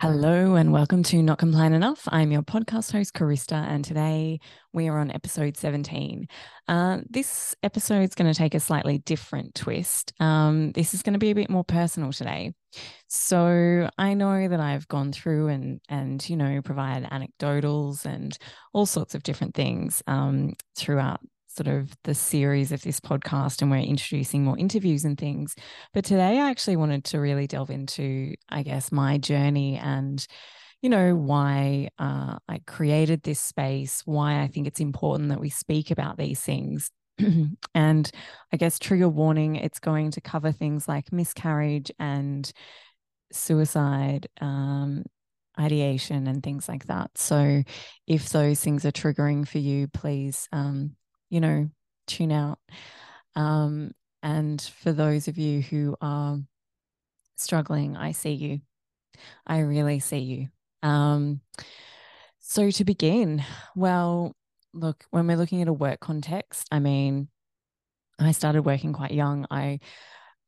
[0.00, 2.08] Hello and welcome to Not Compliant Enough.
[2.10, 4.40] I'm your podcast host, Karista, and today
[4.72, 6.26] we are on episode 17.
[6.66, 10.14] Uh, this episode is going to take a slightly different twist.
[10.18, 12.54] Um, this is going to be a bit more personal today.
[13.08, 18.38] So I know that I've gone through and and you know provide anecdotals and
[18.72, 21.20] all sorts of different things um, throughout
[21.50, 25.54] sort of the series of this podcast and we're introducing more interviews and things.
[25.92, 30.24] But today I actually wanted to really delve into, I guess, my journey and,
[30.80, 35.50] you know, why uh, I created this space, why I think it's important that we
[35.50, 36.90] speak about these things.
[37.74, 38.10] and
[38.52, 42.50] I guess, trigger warning, it's going to cover things like miscarriage and
[43.32, 44.28] suicide.
[44.40, 45.04] Um,
[45.58, 47.10] ideation and things like that.
[47.16, 47.62] So,
[48.06, 50.96] if those things are triggering for you, please um,
[51.30, 51.70] you know,
[52.06, 52.58] tune out.
[53.34, 56.38] Um, and for those of you who are
[57.36, 58.60] struggling, I see you.
[59.46, 60.48] I really see you.
[60.82, 61.40] Um,
[62.38, 64.34] so to begin, well,
[64.72, 67.28] look, when we're looking at a work context, I mean,
[68.18, 69.46] I started working quite young.
[69.50, 69.80] I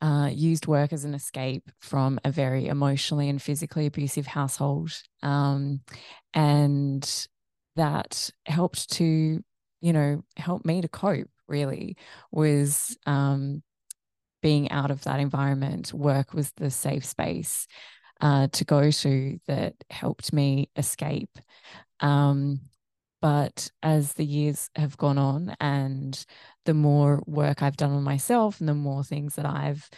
[0.00, 4.92] uh, used work as an escape from a very emotionally and physically abusive household.
[5.22, 5.80] Um,
[6.34, 7.26] and
[7.76, 9.42] that helped to
[9.82, 11.96] you know, helped me to cope really
[12.30, 13.62] was um,
[14.40, 15.92] being out of that environment.
[15.92, 17.66] Work was the safe space
[18.20, 21.36] uh, to go to that helped me escape.
[22.00, 22.60] Um,
[23.20, 26.24] but as the years have gone on and
[26.64, 29.88] the more work I've done on myself and the more things that I've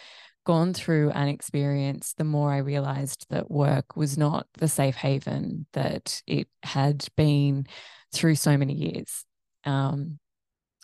[0.45, 5.67] gone through and experienced, the more I realized that work was not the safe haven
[5.73, 7.67] that it had been
[8.13, 9.25] through so many years
[9.65, 10.19] um,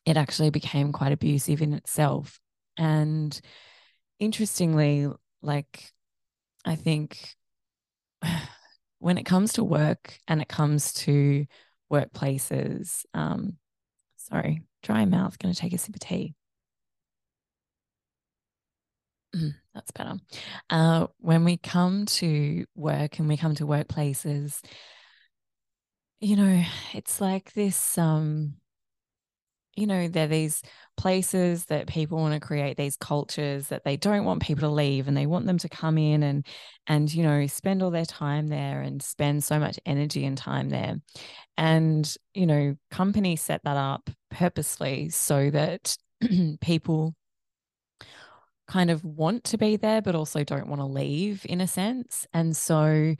[0.06, 2.40] it actually became quite abusive in itself.
[2.76, 3.38] And
[4.18, 5.08] interestingly,
[5.42, 5.92] like,
[6.64, 7.36] I think
[8.98, 11.46] when it comes to work and it comes to
[11.92, 13.56] workplaces, um,
[14.16, 16.34] sorry, dry mouth, going to take a sip of tea.
[19.74, 20.14] That's better.
[20.68, 24.60] Uh, when we come to work and we come to workplaces,
[26.20, 28.54] you know, it's like this um
[29.80, 30.62] you know, they're these
[30.96, 35.08] places that people want to create these cultures that they don't want people to leave
[35.08, 36.46] and they want them to come in and
[36.86, 40.68] and you know spend all their time there and spend so much energy and time
[40.68, 40.96] there.
[41.56, 45.96] And you know companies set that up purposely so that
[46.60, 47.14] people
[48.68, 52.26] kind of want to be there but also don't want to leave in a sense.
[52.32, 53.14] And so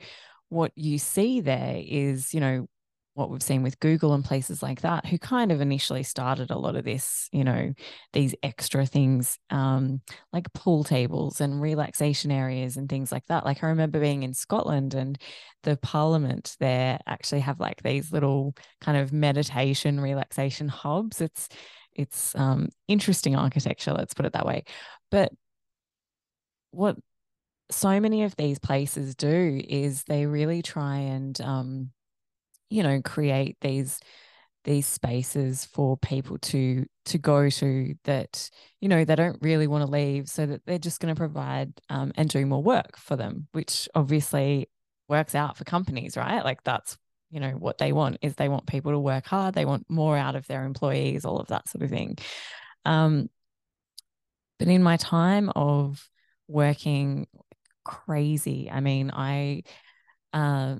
[0.49, 2.67] what you see there is you know
[3.21, 6.57] what we've seen with Google and places like that, who kind of initially started a
[6.57, 7.73] lot of this, you know,
[8.13, 10.01] these extra things um,
[10.33, 13.45] like pool tables and relaxation areas and things like that.
[13.45, 15.17] Like I remember being in Scotland and
[15.63, 21.21] the parliament there actually have like these little kind of meditation relaxation hubs.
[21.21, 21.47] It's
[21.93, 24.63] it's um, interesting architecture, let's put it that way.
[25.11, 25.31] But
[26.71, 26.97] what
[27.69, 31.91] so many of these places do is they really try and um,
[32.71, 33.99] you know create these
[34.63, 38.49] these spaces for people to to go to that
[38.79, 41.73] you know they don't really want to leave so that they're just going to provide
[41.89, 44.69] um, and do more work for them which obviously
[45.07, 46.43] works out for companies right?
[46.43, 46.97] Like that's
[47.31, 50.17] you know what they want is they want people to work hard they want more
[50.17, 52.17] out of their employees all of that sort of thing.
[52.85, 53.29] Um,
[54.59, 56.07] but in my time of
[56.47, 57.25] working
[57.83, 59.63] crazy i mean i
[60.33, 60.75] uh,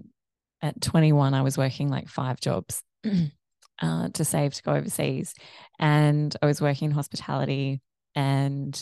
[0.61, 2.83] at 21, I was working like five jobs
[3.81, 5.33] uh, to save to go overseas.
[5.79, 7.81] And I was working in hospitality.
[8.15, 8.81] And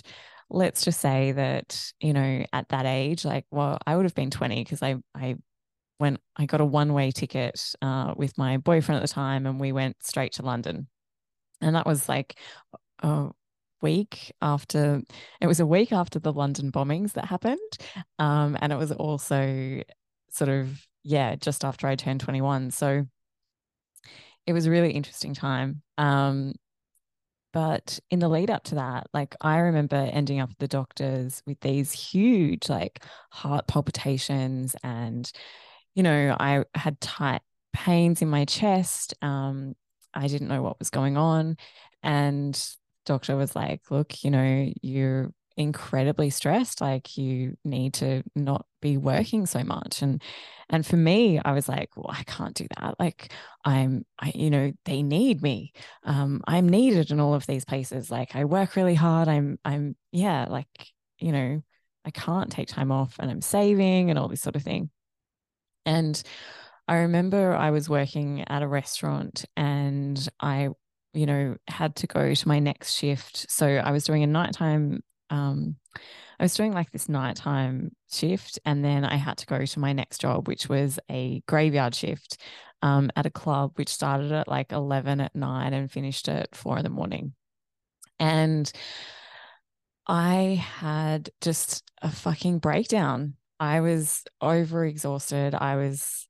[0.50, 4.32] let's just say that, you know, at that age, like, well, I would have been
[4.32, 5.36] 20 because I, I
[6.00, 9.60] went, I got a one way ticket uh, with my boyfriend at the time and
[9.60, 10.88] we went straight to London.
[11.62, 12.38] And that was like,
[13.02, 13.30] a
[13.82, 15.02] week after
[15.40, 17.60] it was a week after the London bombings that happened.
[18.18, 19.82] Um, and it was also
[20.32, 22.72] sort of yeah, just after I turned 21.
[22.72, 23.06] So
[24.46, 25.82] it was a really interesting time.
[25.98, 26.54] Um,
[27.52, 31.42] but in the lead up to that, like I remember ending up at the doctors
[31.46, 35.32] with these huge like heart palpitations and,
[35.96, 37.42] you know, I had tight
[37.74, 39.16] pains in my chest.
[39.22, 39.76] Um,
[40.14, 41.58] I didn't know what was going on.
[42.04, 42.60] And
[43.06, 48.98] doctor was like, look, you know, you're incredibly stressed like you need to not be
[48.98, 50.02] working so much.
[50.02, 50.24] And
[50.72, 52.96] and for me i was like well i can't do that.
[53.00, 53.34] Like
[53.66, 55.74] i'm i you know they need me.
[56.04, 58.10] Um i'm needed in all of these places.
[58.10, 59.28] Like i work really hard.
[59.28, 60.68] I'm i'm yeah like
[61.20, 61.62] you know
[62.06, 64.90] i can't take time off and i'm saving and all this sort of thing.
[65.86, 66.22] And
[66.88, 70.70] I remember I was working at a restaurant and I,
[71.14, 73.50] you know, had to go to my next shift.
[73.52, 75.76] So I was doing a nighttime, um,
[76.40, 79.94] I was doing like this nighttime shift, and then I had to go to my
[79.94, 82.38] next job, which was a graveyard shift
[82.82, 86.78] um, at a club, which started at like 11 at night and finished at four
[86.78, 87.34] in the morning.
[88.20, 88.72] And
[90.08, 93.36] I had just a fucking breakdown.
[93.60, 95.54] I was overexhausted.
[95.60, 96.29] I was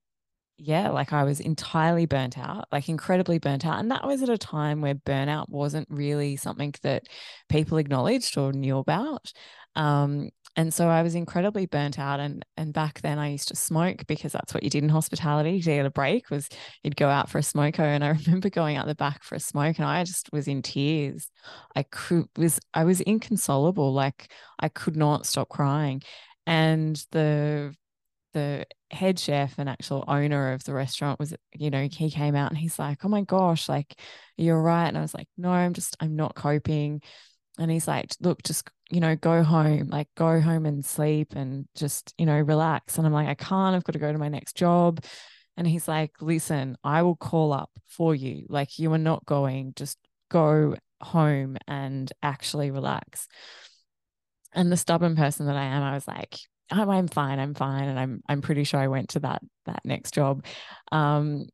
[0.62, 3.80] yeah, like I was entirely burnt out, like incredibly burnt out.
[3.80, 7.04] And that was at a time where burnout wasn't really something that
[7.48, 9.32] people acknowledged or knew about.
[9.76, 12.20] Um, and so I was incredibly burnt out.
[12.20, 15.62] And and back then I used to smoke because that's what you did in hospitality
[15.62, 16.50] to get a break was
[16.84, 17.80] you'd go out for a smoko.
[17.80, 20.62] And I remember going out the back for a smoke and I just was in
[20.62, 21.30] tears.
[21.76, 23.94] I could was I was inconsolable.
[23.94, 26.02] Like I could not stop crying.
[26.46, 27.76] And the
[28.34, 32.52] the head chef and actual owner of the restaurant was, you know, he came out
[32.52, 33.96] and he's like, Oh my gosh, like,
[34.38, 34.88] you're right.
[34.88, 37.02] And I was like, No, I'm just, I'm not coping.
[37.58, 41.68] And he's like, Look, just, you know, go home, like, go home and sleep and
[41.76, 42.98] just, you know, relax.
[42.98, 45.04] And I'm like, I can't, I've got to go to my next job.
[45.58, 48.46] And he's like, Listen, I will call up for you.
[48.50, 49.98] Like, you are not going, just
[50.30, 53.28] go home and actually relax.
[54.54, 56.38] And the stubborn person that I am, I was like,
[56.72, 59.82] oh, I'm fine, I'm fine, and I'm I'm pretty sure I went to that that
[59.86, 60.46] next job.
[60.92, 61.48] Um,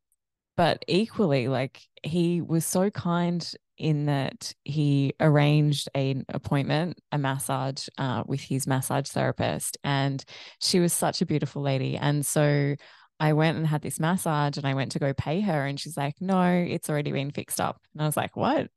[0.56, 3.48] but equally, like he was so kind
[3.78, 10.24] in that he arranged an appointment, a massage uh, with his massage therapist, and
[10.60, 12.74] she was such a beautiful lady, and so.
[13.18, 15.96] I went and had this massage and I went to go pay her and she's
[15.96, 17.80] like, no, it's already been fixed up.
[17.94, 18.68] And I was like, what?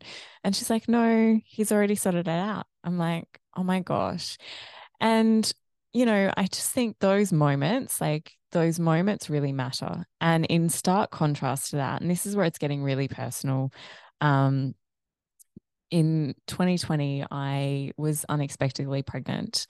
[0.45, 2.65] And she's like, no, he's already sorted it out.
[2.85, 3.27] I'm like,
[3.57, 4.37] oh my gosh.
[5.01, 5.51] And
[5.93, 10.05] you know, I just think those moments, like those moments really matter.
[10.21, 13.71] And in stark contrast to that, and this is where it's getting really personal.
[14.21, 14.75] Um,
[15.91, 19.65] in 2020, I was unexpectedly pregnant.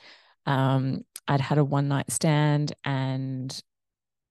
[0.45, 3.57] Um, I'd had a one night stand and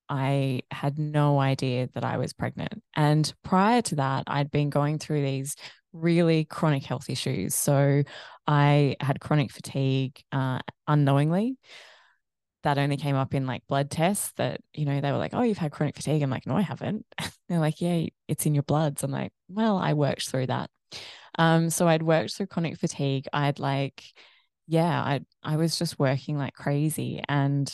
[0.08, 2.82] I had no idea that I was pregnant.
[2.96, 5.54] And prior to that, I'd been going through these
[5.92, 7.54] really chronic health issues.
[7.54, 8.02] So
[8.46, 11.56] I had chronic fatigue uh, unknowingly.
[12.64, 15.42] That only came up in like blood tests that, you know, they were like, oh,
[15.42, 16.22] you've had chronic fatigue.
[16.22, 17.06] I'm like, no, I haven't.
[17.48, 19.02] They're like, yeah, it's in your bloods.
[19.04, 20.70] I'm like, well, I worked through that.
[21.38, 23.26] Um, so I'd worked through chronic fatigue.
[23.32, 24.02] I'd like,
[24.66, 27.22] yeah, I I was just working like crazy.
[27.28, 27.72] And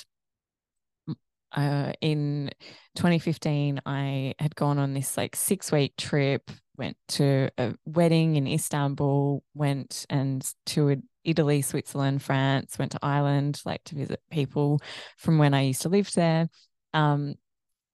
[1.52, 2.50] uh, in
[2.96, 8.46] 2015, I had gone on this like six week trip, went to a wedding in
[8.46, 14.80] Istanbul, went and toured Italy, Switzerland, France, went to Ireland, like to visit people
[15.16, 16.48] from when I used to live there.
[16.92, 17.34] Um,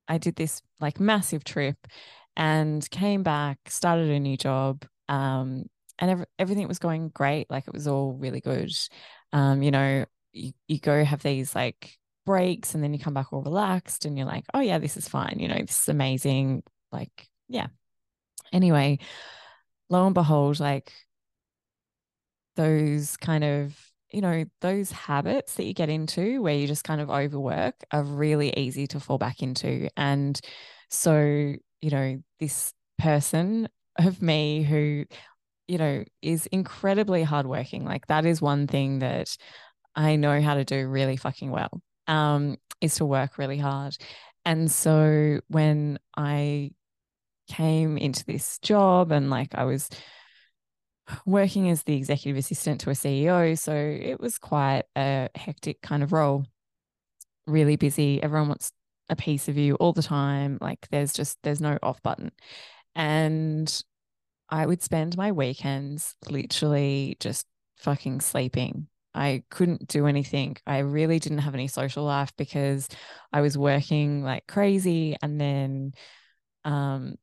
[0.08, 1.76] I did this like massive trip
[2.36, 5.64] and came back, started a new job, um,
[5.98, 7.50] and ev- everything was going great.
[7.50, 8.72] Like it was all really good.
[9.32, 13.32] Um, you know, you, you go have these like breaks and then you come back
[13.32, 15.36] all relaxed and you're like, oh, yeah, this is fine.
[15.38, 16.62] You know, this is amazing.
[16.92, 17.68] Like, yeah.
[18.52, 18.98] Anyway,
[19.90, 20.92] lo and behold, like
[22.56, 23.76] those kind of,
[24.12, 28.02] you know, those habits that you get into where you just kind of overwork are
[28.02, 29.88] really easy to fall back into.
[29.96, 30.38] And
[30.88, 35.04] so, you know, this person of me who,
[35.68, 39.36] you know, is incredibly hardworking, like that is one thing that
[39.94, 43.96] I know how to do really fucking well um, is to work really hard.
[44.44, 46.70] And so when I
[47.50, 49.88] came into this job and like I was
[51.26, 56.02] working as the executive assistant to a CEO, so it was quite a hectic kind
[56.02, 56.46] of role.
[57.46, 58.22] Really busy.
[58.22, 58.72] Everyone wants
[59.08, 60.58] a piece of you all the time.
[60.60, 62.32] Like there's just there's no off button.
[62.94, 63.82] And
[64.48, 70.56] I would spend my weekends literally just fucking sleeping I couldn't do anything.
[70.66, 72.88] I really didn't have any social life because
[73.32, 75.16] I was working like crazy.
[75.20, 75.92] And then,
[76.64, 77.16] um,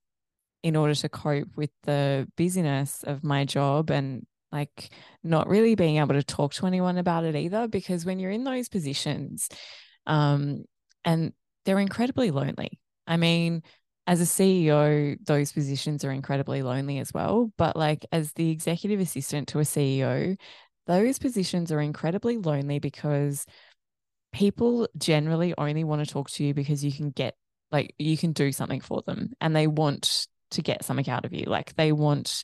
[0.63, 4.89] in order to cope with the busyness of my job and like
[5.23, 8.43] not really being able to talk to anyone about it either, because when you're in
[8.43, 9.49] those positions,
[10.05, 10.63] um,
[11.03, 11.33] and
[11.65, 12.79] they're incredibly lonely.
[13.05, 13.61] I mean,
[14.07, 17.51] as a CEO, those positions are incredibly lonely as well.
[17.57, 20.37] But like as the executive assistant to a CEO,
[20.87, 23.45] those positions are incredibly lonely because
[24.31, 27.35] people generally only want to talk to you because you can get
[27.71, 31.33] like you can do something for them and they want to get something out of
[31.33, 31.45] you.
[31.45, 32.43] Like they want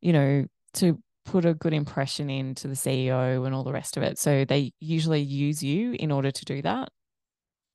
[0.00, 4.02] you know to put a good impression into the CEO and all the rest of
[4.02, 4.18] it.
[4.18, 6.88] So they usually use you in order to do that.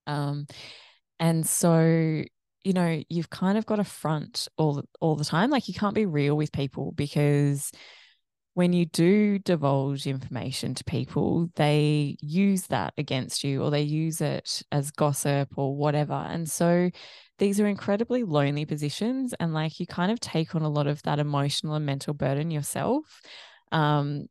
[0.05, 0.48] Um
[1.19, 2.24] and so
[2.63, 5.50] you know you've kind of got a front all all the time.
[5.50, 7.72] Like you can't be real with people because
[8.57, 14.19] when you do divulge information to people, they use that against you or they use
[14.19, 16.15] it as gossip or whatever.
[16.15, 16.89] And so
[17.37, 19.35] these are incredibly lonely positions.
[19.39, 22.49] And like you kind of take on a lot of that emotional and mental burden
[22.49, 23.21] yourself.
[23.71, 24.25] Um,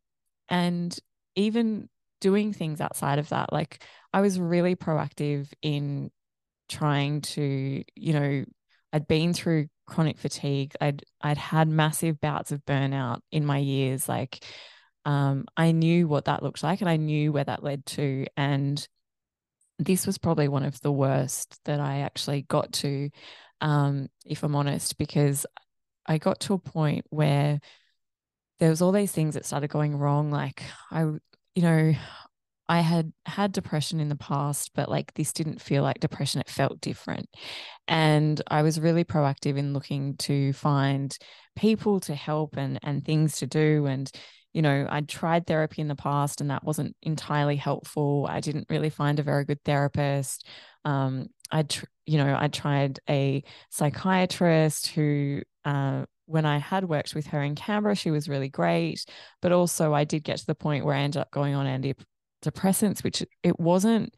[0.49, 0.97] and
[1.37, 1.87] even
[2.19, 3.81] doing things outside of that, like
[4.11, 6.11] I was really proactive in
[6.69, 8.45] trying to, you know,
[8.97, 10.73] I'd been through chronic fatigue.
[10.81, 14.09] I'd I'd had massive bouts of burnout in my years.
[14.09, 14.43] Like
[15.05, 18.25] um, I knew what that looked like and I knew where that led to.
[18.35, 18.85] And
[19.77, 23.11] this was probably one of the worst that I actually got to,
[23.61, 25.45] um, if I'm honest, because
[26.07, 27.59] I got to a point where
[28.57, 30.31] there was all these things that started going wrong.
[30.31, 31.93] Like I, you know,
[32.69, 36.41] I had had depression in the past, but like this didn't feel like depression.
[36.41, 37.29] It felt different.
[37.87, 41.17] And I was really proactive in looking to find
[41.55, 43.85] people to help and, and things to do.
[43.85, 44.11] And,
[44.51, 48.27] you know, I'd tried therapy in the past and that wasn't entirely helpful.
[48.29, 50.45] I didn't really find a very good therapist.
[50.83, 57.15] Um, I'd, tr- you know, I tried a psychiatrist who, uh, when I had worked
[57.15, 59.05] with her in Canberra, she was really great.
[59.41, 61.95] But also, I did get to the point where I ended up going on anti
[62.43, 64.15] depressants, which it wasn't,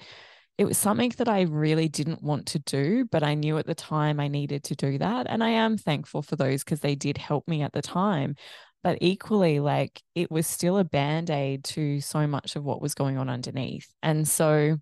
[0.57, 3.75] it was something that I really didn't want to do, but I knew at the
[3.75, 5.27] time I needed to do that.
[5.29, 8.35] And I am thankful for those because they did help me at the time.
[8.83, 12.93] But equally, like it was still a band aid to so much of what was
[12.93, 13.93] going on underneath.
[14.03, 14.77] And so,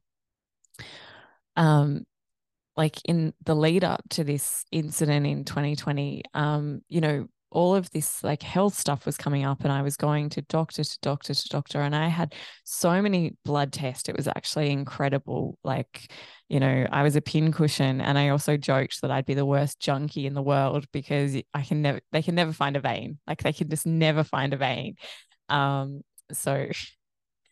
[1.55, 2.05] um,
[2.75, 7.89] like in the lead up to this incident in 2020, um, you know, all of
[7.91, 11.33] this like health stuff was coming up and I was going to doctor to doctor
[11.33, 12.35] to doctor and I had
[12.65, 14.09] so many blood tests.
[14.09, 15.57] It was actually incredible.
[15.63, 16.11] Like,
[16.49, 19.79] you know, I was a pincushion and I also joked that I'd be the worst
[19.79, 23.19] junkie in the world because I can never they can never find a vein.
[23.25, 24.95] Like they can just never find a vein.
[25.49, 26.01] Um
[26.33, 26.67] so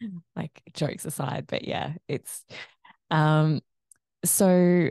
[0.36, 2.44] like jokes aside, but yeah, it's
[3.12, 3.62] um
[4.26, 4.90] so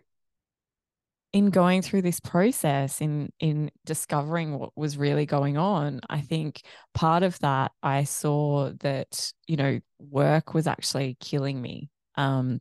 [1.35, 6.63] in going through this process in in discovering what was really going on i think
[6.95, 12.61] part of that i saw that you know work was actually killing me um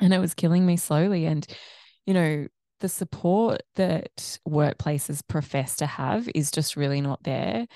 [0.00, 1.26] and it was killing me slowly.
[1.26, 1.46] And
[2.06, 2.46] you know
[2.80, 7.66] the support that workplaces profess to have is just really not there.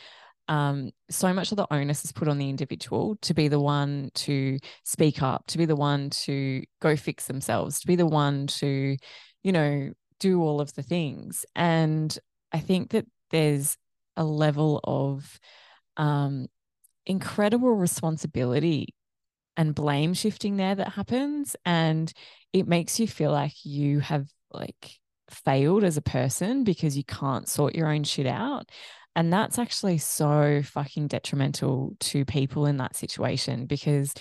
[0.48, 4.10] Um, so much of the onus is put on the individual to be the one
[4.14, 8.48] to speak up, to be the one to go fix themselves, to be the one
[8.48, 8.96] to,
[9.42, 11.44] you know, do all of the things.
[11.54, 12.16] And
[12.52, 13.76] I think that there's
[14.16, 15.38] a level of
[15.96, 16.46] um,
[17.04, 18.94] incredible responsibility
[19.56, 21.56] and blame shifting there that happens.
[21.64, 22.12] And
[22.52, 24.98] it makes you feel like you have like
[25.30, 28.70] failed as a person because you can't sort your own shit out.
[29.14, 34.12] And that's actually so fucking detrimental to people in that situation because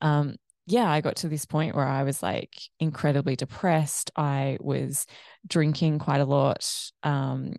[0.00, 0.34] um,
[0.66, 4.10] yeah, I got to this point where I was like incredibly depressed.
[4.16, 5.06] I was
[5.46, 6.66] drinking quite a lot
[7.02, 7.54] um,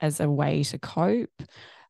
[0.00, 1.42] as a way to cope.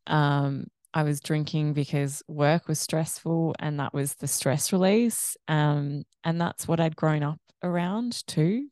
[0.06, 5.36] Um, I was drinking because work was stressful and that was the stress release.
[5.48, 8.68] Um, and that's what I'd grown up around too.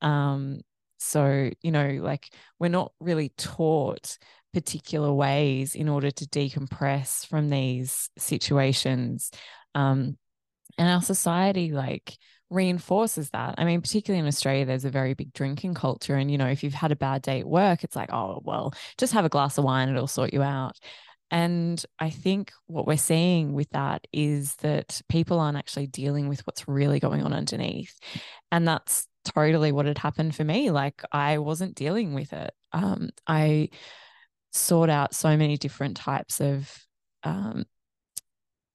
[0.00, 0.60] Um,
[0.98, 4.18] so, you know, like we're not really taught
[4.54, 9.32] particular ways in order to decompress from these situations.
[9.74, 10.16] Um,
[10.78, 12.16] and our society like
[12.50, 13.56] reinforces that.
[13.58, 16.14] I mean, particularly in Australia, there's a very big drinking culture.
[16.14, 18.72] And, you know, if you've had a bad day at work, it's like, oh, well,
[18.96, 20.78] just have a glass of wine, it'll sort you out.
[21.30, 26.46] And I think what we're seeing with that is that people aren't actually dealing with
[26.46, 27.98] what's really going on underneath.
[28.50, 30.70] And that's totally what had happened for me.
[30.70, 32.50] Like I wasn't dealing with it.
[32.72, 33.68] Um, I
[34.52, 36.74] sought out so many different types of
[37.24, 37.66] um,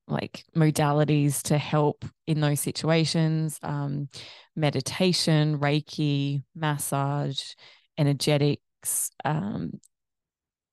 [0.07, 4.09] like modalities to help in those situations um,
[4.55, 7.53] meditation, Reiki, massage,
[7.97, 9.79] energetics, um,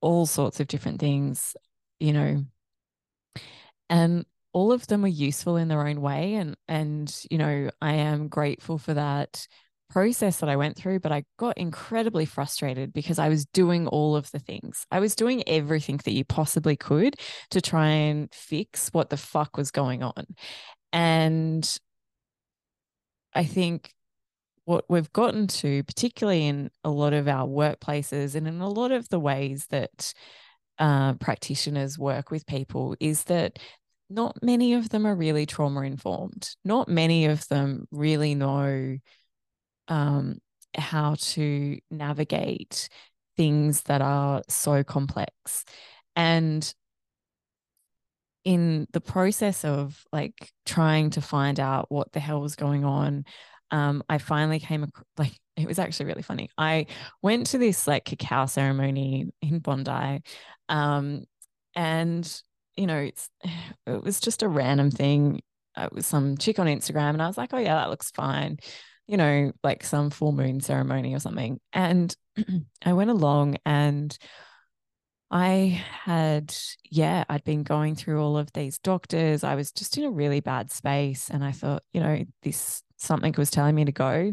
[0.01, 1.55] all sorts of different things,
[1.99, 2.45] you know.
[3.89, 6.35] And all of them are useful in their own way.
[6.35, 9.47] And, and, you know, I am grateful for that
[9.91, 14.17] process that I went through, but I got incredibly frustrated because I was doing all
[14.17, 14.87] of the things.
[14.91, 17.17] I was doing everything that you possibly could
[17.51, 20.27] to try and fix what the fuck was going on.
[20.93, 21.79] And
[23.35, 23.93] I think
[24.65, 28.93] what we've gotten to, particularly in a lot of our workplaces and in a lot
[28.93, 30.15] of the ways that
[30.79, 33.59] uh, practitioners work with people, is that
[34.09, 36.51] not many of them are really trauma informed.
[36.65, 38.99] Not many of them really know
[39.91, 40.39] um,
[40.77, 42.89] how to navigate
[43.37, 45.65] things that are so complex.
[46.17, 46.73] And
[48.45, 53.25] in the process of like trying to find out what the hell was going on,
[53.71, 56.49] um, I finally came ac- like it was actually really funny.
[56.57, 56.87] I
[57.23, 60.23] went to this like cacao ceremony in Bondi,
[60.69, 61.25] um,
[61.77, 62.43] and
[62.77, 63.29] you know it's
[63.87, 65.41] it was just a random thing.
[65.77, 68.59] It was some chick on Instagram, and I was like, oh yeah, that looks fine.
[69.11, 71.59] You know, like some full moon ceremony or something.
[71.73, 72.14] And
[72.85, 74.17] I went along and
[75.33, 76.55] I had,
[76.88, 79.43] yeah, I'd been going through all of these doctors.
[79.43, 81.29] I was just in a really bad space.
[81.29, 84.33] And I thought, you know, this something was telling me to go.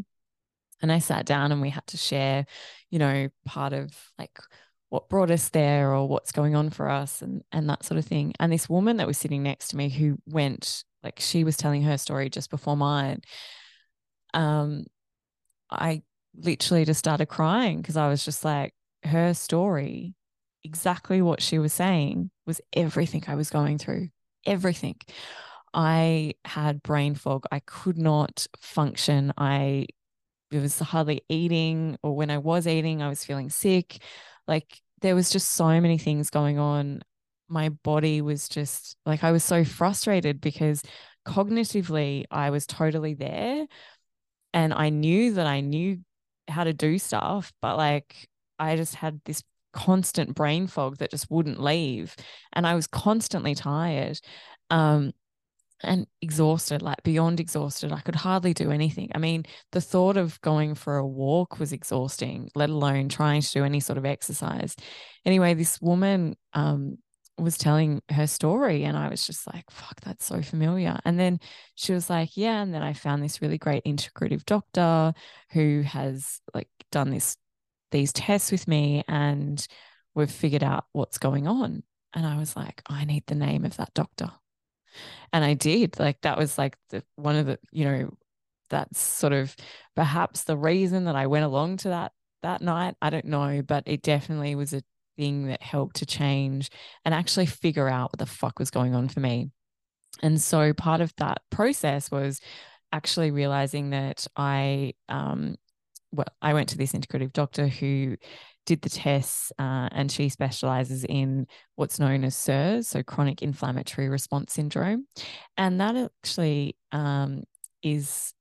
[0.82, 2.46] And I sat down and we had to share,
[2.92, 4.38] you know, part of like
[4.90, 8.06] what brought us there or what's going on for us and and that sort of
[8.06, 8.34] thing.
[8.40, 11.82] And this woman that was sitting next to me who went like she was telling
[11.84, 13.22] her story just before mine.
[14.34, 14.86] Um
[15.72, 16.04] I
[16.36, 20.16] literally just started crying because I was just like her story
[20.64, 24.10] exactly what she was saying was everything I was going through,
[24.46, 24.98] everything.
[25.74, 27.46] I had brain fog.
[27.52, 29.34] I could not function.
[29.38, 29.88] I
[30.52, 34.00] was hardly eating, or when I was eating, I was feeling sick.
[34.48, 37.02] Like there was just so many things going on.
[37.50, 40.82] My body was just like I was so frustrated because
[41.28, 43.68] cognitively I was totally there
[44.58, 46.00] and I knew that I knew
[46.48, 51.30] how to do stuff, but like I just had this constant brain fog that just
[51.30, 52.16] wouldn't leave.
[52.54, 54.20] And I was constantly tired.
[54.72, 55.12] Um,
[55.84, 57.92] and exhausted, like beyond exhausted.
[57.92, 59.12] I could hardly do anything.
[59.14, 63.52] I mean, the thought of going for a walk was exhausting, let alone trying to
[63.52, 64.76] do any sort of exercise.
[65.24, 66.98] Anyway, this woman um,
[67.38, 71.00] was telling her story, and I was just like, fuck, that's so familiar.
[71.06, 71.40] And then
[71.76, 72.62] she was like, yeah.
[72.62, 75.14] And then I found this really great integrative doctor
[75.52, 77.38] who has like done this
[77.92, 79.66] these tests with me and
[80.14, 81.84] we've figured out what's going on.
[82.14, 84.32] And I was like, I need the name of that doctor.
[85.32, 86.00] And I did.
[86.00, 88.18] Like that was like the one of the, you know,
[88.70, 89.56] that's sort of
[89.96, 92.96] perhaps the reason that I went along to that that night.
[93.02, 94.82] I don't know, but it definitely was a
[95.18, 96.70] thing that helped to change
[97.04, 99.50] and actually figure out what the fuck was going on for me.
[100.22, 102.40] And so part of that process was
[102.92, 105.56] actually realizing that I um,
[106.12, 108.18] well, I went to this integrative doctor who
[108.66, 114.10] did the tests, uh, and she specializes in what's known as CIRS, so chronic inflammatory
[114.10, 115.08] response syndrome.
[115.58, 117.44] And that actually um,
[117.82, 118.34] is,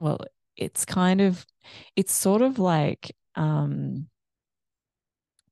[0.00, 0.20] well,
[0.56, 1.44] it's kind of,
[1.96, 4.06] it's sort of like, um,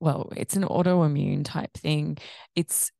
[0.02, 2.18] well, it's an autoimmune type thing.
[2.56, 2.90] It's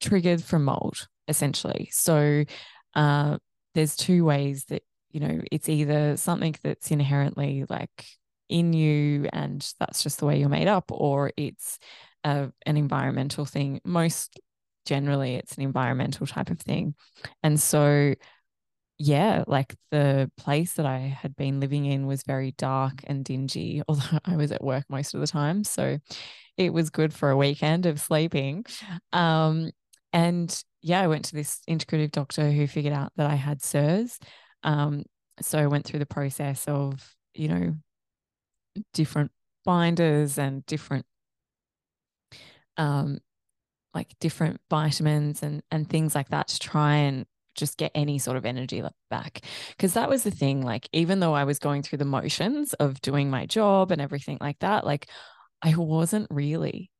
[0.00, 1.88] triggered from mold, essentially.
[1.92, 2.44] So,
[2.94, 3.38] uh,
[3.74, 8.06] there's two ways that you know, it's either something that's inherently like
[8.48, 11.80] in you and that's just the way you're made up, or it's
[12.22, 13.80] a, an environmental thing.
[13.84, 14.38] Most
[14.86, 16.94] generally, it's an environmental type of thing.
[17.42, 18.14] And so,
[19.02, 23.82] yeah, like the place that I had been living in was very dark and dingy,
[23.88, 25.64] although I was at work most of the time.
[25.64, 25.98] So
[26.58, 28.66] it was good for a weekend of sleeping.
[29.14, 29.70] Um,
[30.12, 34.18] and yeah, I went to this integrative doctor who figured out that I had CIRS.
[34.64, 35.04] Um,
[35.40, 37.74] so I went through the process of, you know,
[38.92, 39.30] different
[39.64, 41.06] binders and different
[42.76, 43.18] um
[43.94, 48.36] like different vitamins and and things like that to try and just get any sort
[48.36, 49.40] of energy back.
[49.70, 53.00] Because that was the thing like even though I was going through the motions of
[53.00, 55.08] doing my job and everything like that like
[55.62, 56.90] I wasn't really.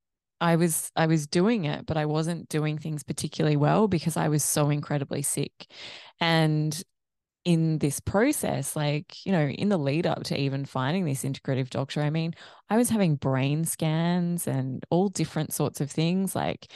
[0.42, 4.28] I was I was doing it but I wasn't doing things particularly well because I
[4.28, 5.66] was so incredibly sick.
[6.20, 6.82] And
[7.44, 11.70] in this process, like, you know, in the lead up to even finding this integrative
[11.70, 12.34] doctor, I mean,
[12.68, 16.70] I was having brain scans and all different sorts of things, like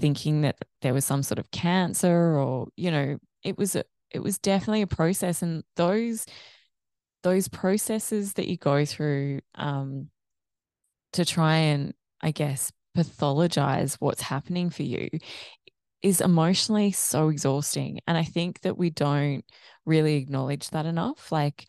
[0.00, 4.20] thinking that there was some sort of cancer or, you know, it was a, it
[4.20, 5.42] was definitely a process.
[5.42, 6.26] And those
[7.22, 10.08] those processes that you go through um
[11.12, 15.08] to try and, I guess, pathologize what's happening for you
[16.02, 18.00] is emotionally so exhausting.
[18.06, 19.44] And I think that we don't
[19.84, 21.30] really acknowledge that enough.
[21.30, 21.66] Like,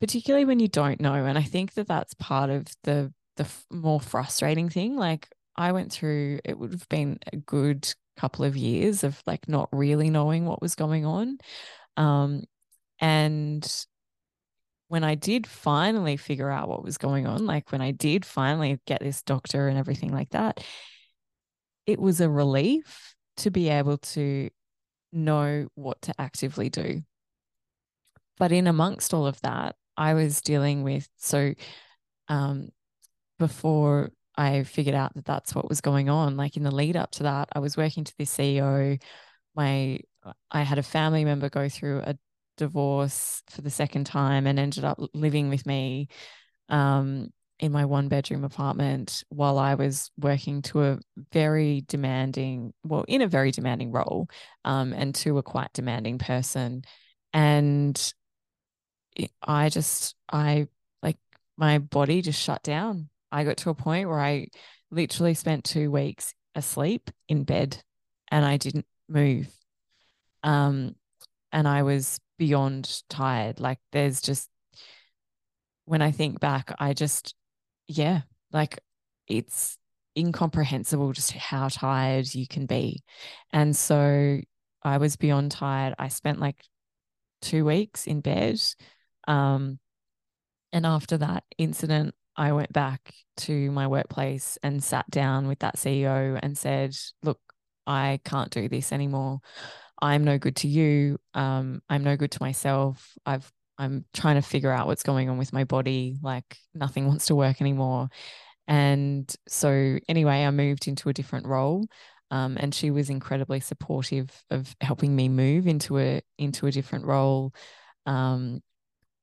[0.00, 1.14] particularly when you don't know.
[1.14, 4.96] And I think that that's part of the the more frustrating thing.
[4.96, 9.48] Like, I went through it would have been a good couple of years of like
[9.48, 11.38] not really knowing what was going on.
[11.96, 12.44] Um,
[13.00, 13.86] and
[14.88, 18.80] when I did finally figure out what was going on, like when I did finally
[18.86, 20.64] get this doctor and everything like that,
[21.86, 24.50] it was a relief to be able to
[25.12, 27.02] know what to actively do.
[28.38, 31.54] But in amongst all of that, I was dealing with so
[32.28, 32.70] um,
[33.38, 36.36] before I figured out that that's what was going on.
[36.36, 38.98] Like in the lead up to that, I was working to this CEO.
[39.54, 40.00] My
[40.50, 42.16] I had a family member go through a
[42.56, 46.08] divorce for the second time and ended up living with me
[46.68, 50.98] um, in my one bedroom apartment while I was working to a
[51.32, 54.28] very demanding, well, in a very demanding role,
[54.64, 56.82] um, and to a quite demanding person.
[57.32, 58.14] And
[59.42, 60.68] I just, I
[61.02, 61.18] like
[61.56, 63.08] my body just shut down.
[63.34, 64.46] I got to a point where I
[64.92, 67.82] literally spent two weeks asleep in bed
[68.30, 69.48] and I didn't move.
[70.44, 70.94] Um,
[71.50, 73.58] and I was beyond tired.
[73.58, 74.48] Like there's just,
[75.84, 77.34] when I think back, I just,
[77.88, 78.20] yeah,
[78.52, 78.78] like
[79.26, 79.78] it's
[80.16, 83.02] incomprehensible just how tired you can be.
[83.52, 84.38] And so
[84.84, 85.94] I was beyond tired.
[85.98, 86.62] I spent like
[87.42, 88.62] two weeks in bed.
[89.26, 89.80] Um,
[90.72, 95.76] and after that incident, I went back to my workplace and sat down with that
[95.76, 97.40] CEO and said, Look,
[97.86, 99.40] I can't do this anymore.
[100.00, 101.18] I'm no good to you.
[101.34, 103.12] Um, I'm no good to myself.
[103.24, 106.16] I've I'm trying to figure out what's going on with my body.
[106.22, 108.08] Like nothing wants to work anymore.
[108.66, 111.86] And so anyway, I moved into a different role.
[112.30, 117.04] Um, and she was incredibly supportive of helping me move into a into a different
[117.04, 117.52] role.
[118.06, 118.60] Um,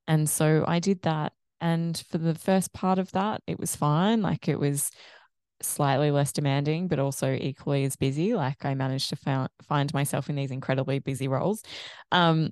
[0.08, 1.34] and so I did that.
[1.62, 4.22] And for the first part of that, it was fine.
[4.22, 4.92] Like it was
[5.62, 8.34] slightly less demanding, but also equally as busy.
[8.34, 11.64] Like I managed to found, find myself in these incredibly busy roles.
[12.12, 12.52] Um,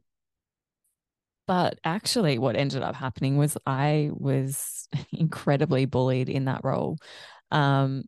[1.48, 6.98] but actually, what ended up happening was I was incredibly bullied in that role.
[7.52, 8.04] Um,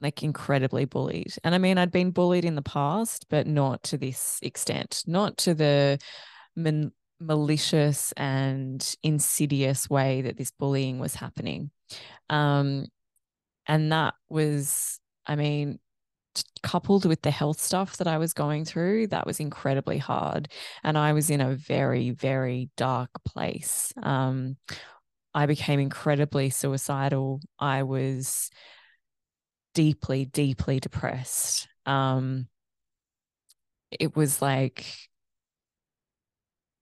[0.00, 1.34] like incredibly bullied.
[1.44, 5.38] And I mean, I'd been bullied in the past, but not to this extent, not
[5.38, 5.98] to the
[6.56, 11.70] man- malicious and insidious way that this bullying was happening.
[12.28, 12.86] Um,
[13.66, 15.78] and that was, I mean,
[16.62, 20.48] coupled with the health stuff that I was going through, that was incredibly hard.
[20.82, 23.92] And I was in a very, very dark place.
[24.02, 24.56] Um,
[25.32, 27.40] I became incredibly suicidal.
[27.58, 28.50] I was
[29.74, 31.68] deeply, deeply depressed.
[31.86, 32.48] Um,
[33.90, 34.86] it was like,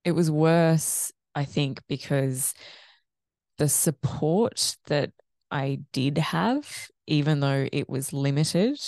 [0.05, 2.55] it was worse, I think, because
[3.59, 5.13] the support that
[5.51, 8.79] I did have, even though it was limited,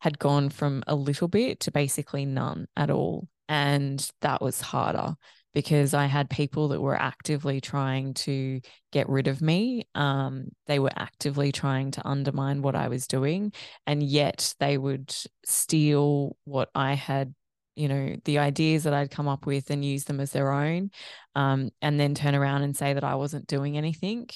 [0.00, 3.28] had gone from a little bit to basically none at all.
[3.48, 5.16] And that was harder
[5.54, 8.60] because I had people that were actively trying to
[8.92, 9.86] get rid of me.
[9.94, 13.52] Um, they were actively trying to undermine what I was doing.
[13.86, 17.34] And yet they would steal what I had,
[17.76, 20.90] you know, the ideas that I'd come up with and use them as their own,
[21.34, 24.28] um, and then turn around and say that I wasn't doing anything.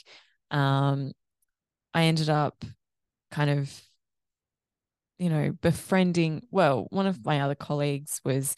[0.51, 1.12] Um,
[1.94, 2.64] I ended up
[3.31, 3.83] kind of
[5.18, 6.46] you know, befriending.
[6.51, 8.55] Well, one of my other colleagues was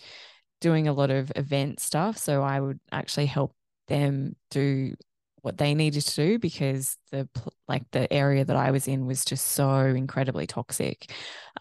[0.60, 2.18] doing a lot of event stuff.
[2.18, 3.54] So I would actually help
[3.88, 4.94] them do
[5.42, 7.26] what they needed to do because the
[7.66, 11.10] like the area that I was in was just so incredibly toxic.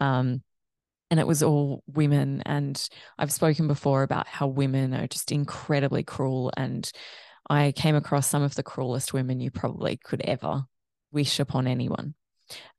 [0.00, 0.42] Um,
[1.10, 6.02] and it was all women and I've spoken before about how women are just incredibly
[6.02, 6.90] cruel and
[7.48, 10.64] I came across some of the cruelest women you probably could ever
[11.10, 12.14] wish upon anyone.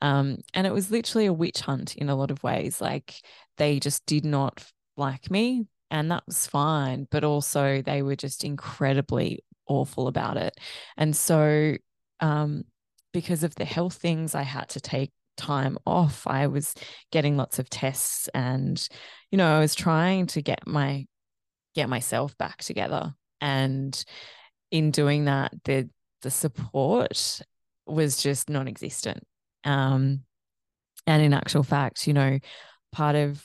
[0.02, 2.82] Um, and it was literally a witch hunt in a lot of ways.
[2.82, 3.16] Like
[3.58, 4.64] they just did not
[4.98, 7.08] like me, and that was fine.
[7.12, 10.56] But also, they were just incredibly awful about it.
[10.98, 11.76] And so,
[12.20, 12.64] um,
[13.14, 16.28] because of the health things, I had to take time off.
[16.28, 16.74] I was
[17.12, 18.88] getting lots of tests, and
[19.32, 21.08] you know, I was trying to get my
[21.76, 23.14] get myself back together.
[23.40, 24.04] And
[24.72, 25.90] in doing that, the
[26.22, 27.42] the support
[27.88, 29.24] was just non-existent
[29.64, 30.22] um,
[31.08, 32.40] and in actual fact, you know,
[32.92, 33.44] part of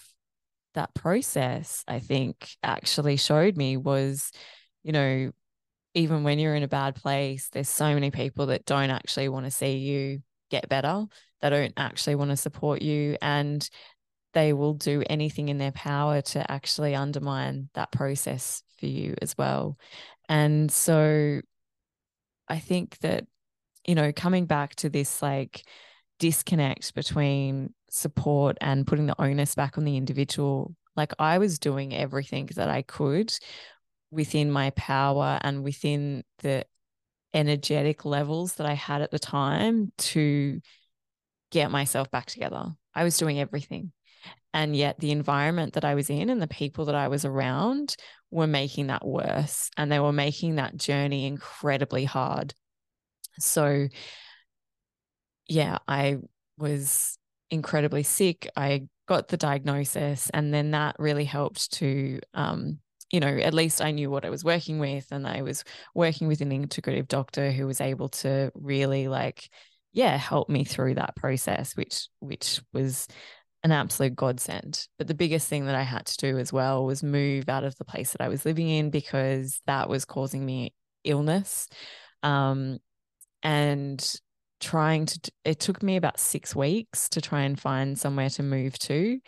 [0.74, 4.30] that process, I think, actually showed me was,
[4.82, 5.30] you know,
[5.94, 9.46] even when you're in a bad place, there's so many people that don't actually want
[9.46, 11.06] to see you get better.
[11.40, 13.16] They don't actually want to support you.
[13.20, 13.68] And
[14.32, 19.36] they will do anything in their power to actually undermine that process for you as
[19.38, 19.78] well.
[20.28, 21.40] And so
[22.48, 23.26] I think that,
[23.86, 25.66] you know, coming back to this like
[26.18, 30.74] disconnect between support and putting the onus back on the individual.
[30.96, 33.32] Like I was doing everything that I could
[34.10, 36.64] within my power and within the
[37.34, 40.60] energetic levels that I had at the time to
[41.50, 42.66] get myself back together.
[42.94, 43.92] I was doing everything.
[44.54, 47.94] And yet the environment that I was in and the people that I was around
[48.30, 52.54] were making that worse and they were making that journey incredibly hard.
[53.38, 53.88] So,
[55.46, 56.16] yeah, I
[56.56, 57.18] was
[57.50, 58.48] incredibly sick.
[58.56, 62.78] I got the diagnosis, and then that really helped to, um,
[63.10, 65.64] you know, at least I knew what I was working with, and I was
[65.94, 69.48] working with an integrative doctor who was able to really like,
[69.92, 73.06] yeah, help me through that process, which which was
[73.62, 74.86] an absolute godsend.
[74.98, 77.76] But the biggest thing that I had to do as well was move out of
[77.76, 81.68] the place that I was living in because that was causing me illness.
[82.22, 82.78] Um,
[83.42, 84.20] and
[84.60, 88.78] trying to, it took me about six weeks to try and find somewhere to move
[88.80, 89.20] to.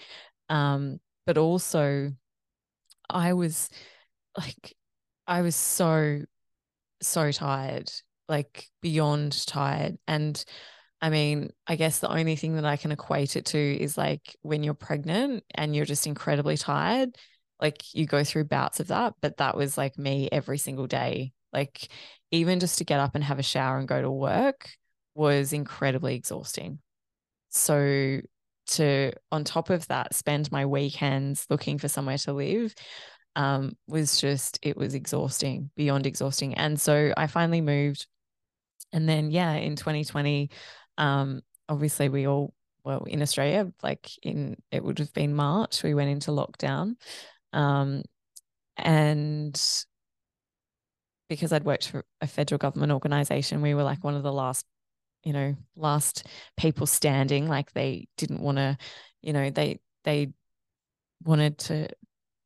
[0.48, 2.12] Um, but also,
[3.10, 3.70] I was
[4.36, 4.74] like,
[5.26, 6.22] I was so,
[7.02, 7.90] so tired,
[8.28, 9.98] like beyond tired.
[10.06, 10.42] And
[11.00, 14.36] I mean, I guess the only thing that I can equate it to is like
[14.42, 17.16] when you're pregnant and you're just incredibly tired,
[17.60, 19.14] like you go through bouts of that.
[19.20, 21.32] But that was like me every single day.
[21.52, 21.88] Like
[22.30, 24.68] even just to get up and have a shower and go to work
[25.14, 26.80] was incredibly exhausting.
[27.50, 28.20] So
[28.68, 32.74] to on top of that spend my weekends looking for somewhere to live
[33.36, 38.06] um, was just it was exhausting beyond exhausting and so i finally moved
[38.92, 40.50] and then yeah in 2020
[40.98, 42.52] um, obviously, we all,
[42.84, 46.94] well, in Australia, like in, it would have been March, we went into lockdown.
[47.52, 48.02] Um,
[48.76, 49.60] and
[51.28, 54.64] because I'd worked for a federal government organization, we were like one of the last,
[55.24, 56.26] you know, last
[56.56, 57.48] people standing.
[57.48, 58.76] Like they didn't want to,
[59.22, 60.32] you know, they, they
[61.24, 61.88] wanted to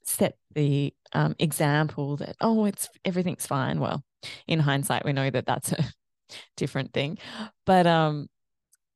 [0.04, 3.80] set the um, example that, oh, it's everything's fine.
[3.80, 4.02] Well,
[4.46, 5.84] in hindsight, we know that that's a
[6.56, 7.18] different thing.
[7.66, 8.28] But um,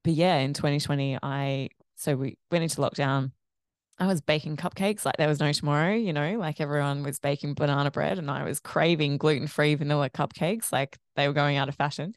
[0.05, 3.33] but yeah, in 2020, I so we went into lockdown.
[3.99, 7.55] I was baking cupcakes like there was no tomorrow, you know, like everyone was baking
[7.55, 11.71] banana bread and I was craving gluten free vanilla cupcakes like they were going out
[11.71, 12.13] of fashion.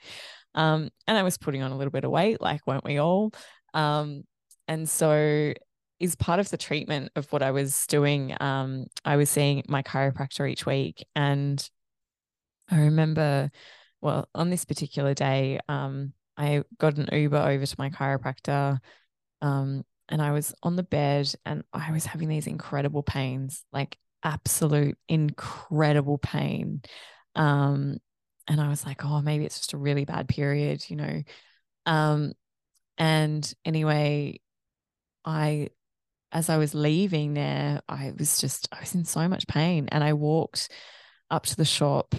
[0.56, 3.32] Um, and I was putting on a little bit of weight, like weren't we all?
[3.74, 4.24] Um,
[4.68, 5.54] and so
[6.00, 8.36] is part of the treatment of what I was doing.
[8.40, 11.68] Um, I was seeing my chiropractor each week and
[12.70, 13.52] I remember,
[14.02, 18.80] well, on this particular day, um, I got an Uber over to my chiropractor.
[19.42, 23.98] Um, and I was on the bed and I was having these incredible pains, like
[24.24, 26.82] absolute incredible pain.
[27.36, 27.98] Um,
[28.50, 31.22] and I was like, oh, maybe it's just a really bad period, you know.
[31.86, 32.34] Um,
[32.98, 34.42] and anyway,
[35.24, 35.70] I,
[36.32, 39.88] as I was leaving there, I was just, I was in so much pain.
[39.92, 40.70] And I walked
[41.30, 42.16] up to the shop,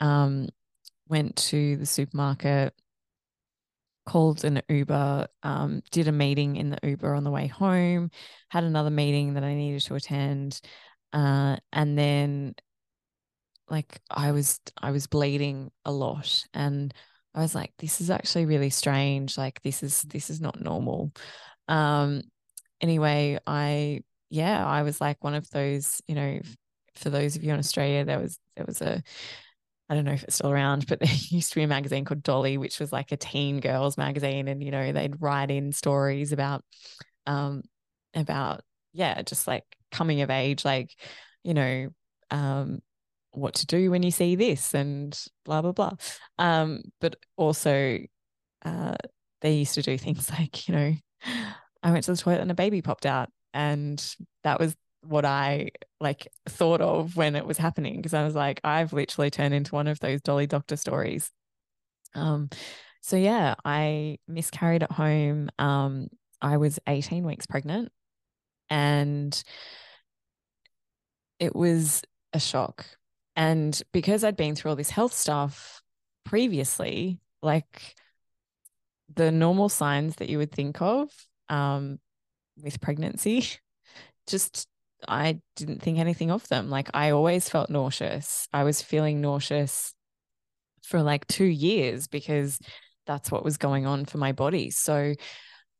[0.00, 0.48] um,
[1.08, 2.74] went to the supermarket,
[4.04, 8.10] called an Uber, um, did a meeting in the Uber on the way home,
[8.50, 10.60] had another meeting that I needed to attend,
[11.12, 12.54] uh, and then
[13.70, 16.92] like I was I was bleeding a lot, and
[17.34, 19.38] I was like, this is actually really strange.
[19.38, 21.12] Like this is this is not normal.
[21.68, 22.22] Um,
[22.80, 26.40] anyway, I yeah, I was like one of those, you know,
[26.96, 29.02] for those of you in Australia, there was there was a
[29.90, 32.22] I don't know if it's still around, but there used to be a magazine called
[32.22, 34.46] Dolly, which was like a teen girls magazine.
[34.48, 36.64] And, you know, they'd write in stories about,
[37.26, 37.62] um,
[38.14, 40.94] about, yeah, just like coming of age, like,
[41.42, 41.88] you know,
[42.30, 42.80] um,
[43.32, 45.92] what to do when you see this and blah, blah, blah.
[46.38, 47.98] Um, but also,
[48.64, 48.96] uh,
[49.40, 50.94] they used to do things like, you know,
[51.82, 53.30] I went to the toilet and a baby popped out.
[53.52, 54.02] And
[54.44, 58.60] that was what I like thought of when it was happening because I was like,
[58.64, 61.30] I've literally turned into one of those Dolly Doctor stories.
[62.14, 62.50] Um,
[63.00, 65.48] so yeah, I miscarried at home.
[65.58, 66.08] Um,
[66.42, 67.90] I was 18 weeks pregnant
[68.68, 69.42] and
[71.38, 72.86] it was a shock.
[73.40, 75.80] And because I'd been through all this health stuff
[76.26, 77.94] previously, like
[79.14, 81.08] the normal signs that you would think of
[81.48, 81.98] um,
[82.62, 83.46] with pregnancy
[84.28, 84.68] just
[85.08, 86.68] I didn't think anything of them.
[86.68, 88.46] Like I always felt nauseous.
[88.52, 89.94] I was feeling nauseous
[90.82, 92.58] for like two years because
[93.06, 94.68] that's what was going on for my body.
[94.68, 95.14] So,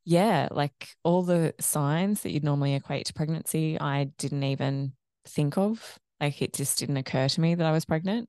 [0.06, 4.94] yeah, like all the signs that you'd normally equate to pregnancy, I didn't even
[5.26, 5.98] think of.
[6.20, 8.28] Like it just didn't occur to me that I was pregnant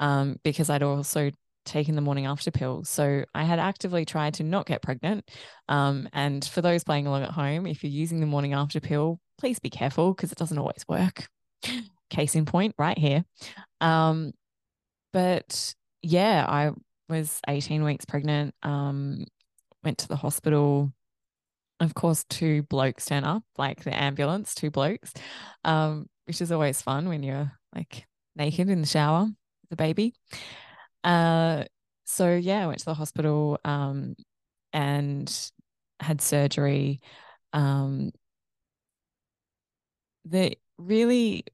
[0.00, 1.30] um, because I'd also
[1.64, 2.84] taken the morning after pill.
[2.84, 5.30] So I had actively tried to not get pregnant.
[5.68, 9.20] Um, and for those playing along at home, if you're using the morning after pill,
[9.38, 11.28] please be careful because it doesn't always work.
[12.10, 13.24] Case in point, right here.
[13.80, 14.32] Um,
[15.12, 16.70] but yeah, I
[17.08, 19.24] was 18 weeks pregnant, um,
[19.84, 20.92] went to the hospital.
[21.80, 25.12] Of course, two blokes turn up, like the ambulance, two blokes,
[25.64, 28.06] um, which is always fun when you're like
[28.36, 29.28] naked in the shower,
[29.70, 30.14] the baby.
[31.04, 31.64] Uh,
[32.04, 34.14] so yeah, I went to the hospital um,
[34.72, 35.50] and
[36.00, 37.00] had surgery.
[37.52, 38.12] Um,
[40.24, 41.44] the really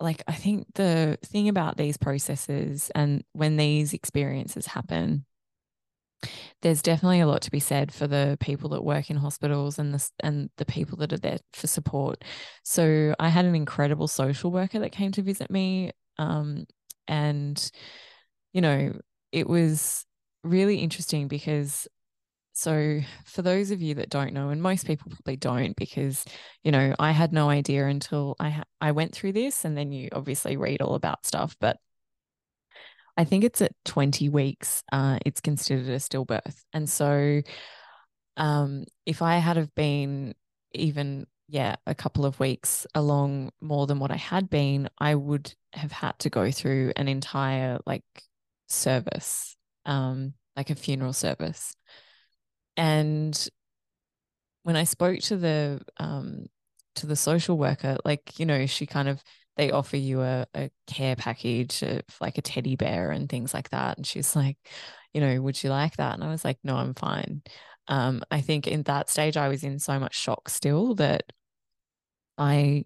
[0.00, 5.24] like I think the thing about these processes and when these experiences happen,
[6.62, 9.92] there's definitely a lot to be said for the people that work in hospitals and
[9.94, 12.24] the and the people that are there for support.
[12.62, 16.64] So I had an incredible social worker that came to visit me, um,
[17.08, 17.70] and
[18.52, 18.98] you know
[19.32, 20.04] it was
[20.42, 21.88] really interesting because
[22.56, 26.24] so, for those of you that don't know, and most people probably don't, because
[26.62, 29.90] you know, I had no idea until I ha- I went through this, and then
[29.90, 31.56] you obviously read all about stuff.
[31.60, 31.78] But
[33.16, 37.42] I think it's at 20 weeks, uh, it's considered a stillbirth, and so
[38.36, 40.34] um, if I had have been
[40.72, 45.54] even yeah a couple of weeks along more than what I had been, I would
[45.72, 48.04] have had to go through an entire like
[48.68, 51.74] service, um, like a funeral service.
[52.76, 53.48] And
[54.62, 56.46] when I spoke to the um
[56.96, 59.22] to the social worker, like, you know, she kind of
[59.56, 63.70] they offer you a, a care package of like a teddy bear and things like
[63.70, 63.96] that.
[63.96, 64.58] And she's like,
[65.12, 66.14] you know, would you like that?
[66.14, 67.42] And I was like, no, I'm fine.
[67.88, 71.24] Um, I think in that stage I was in so much shock still that
[72.38, 72.84] I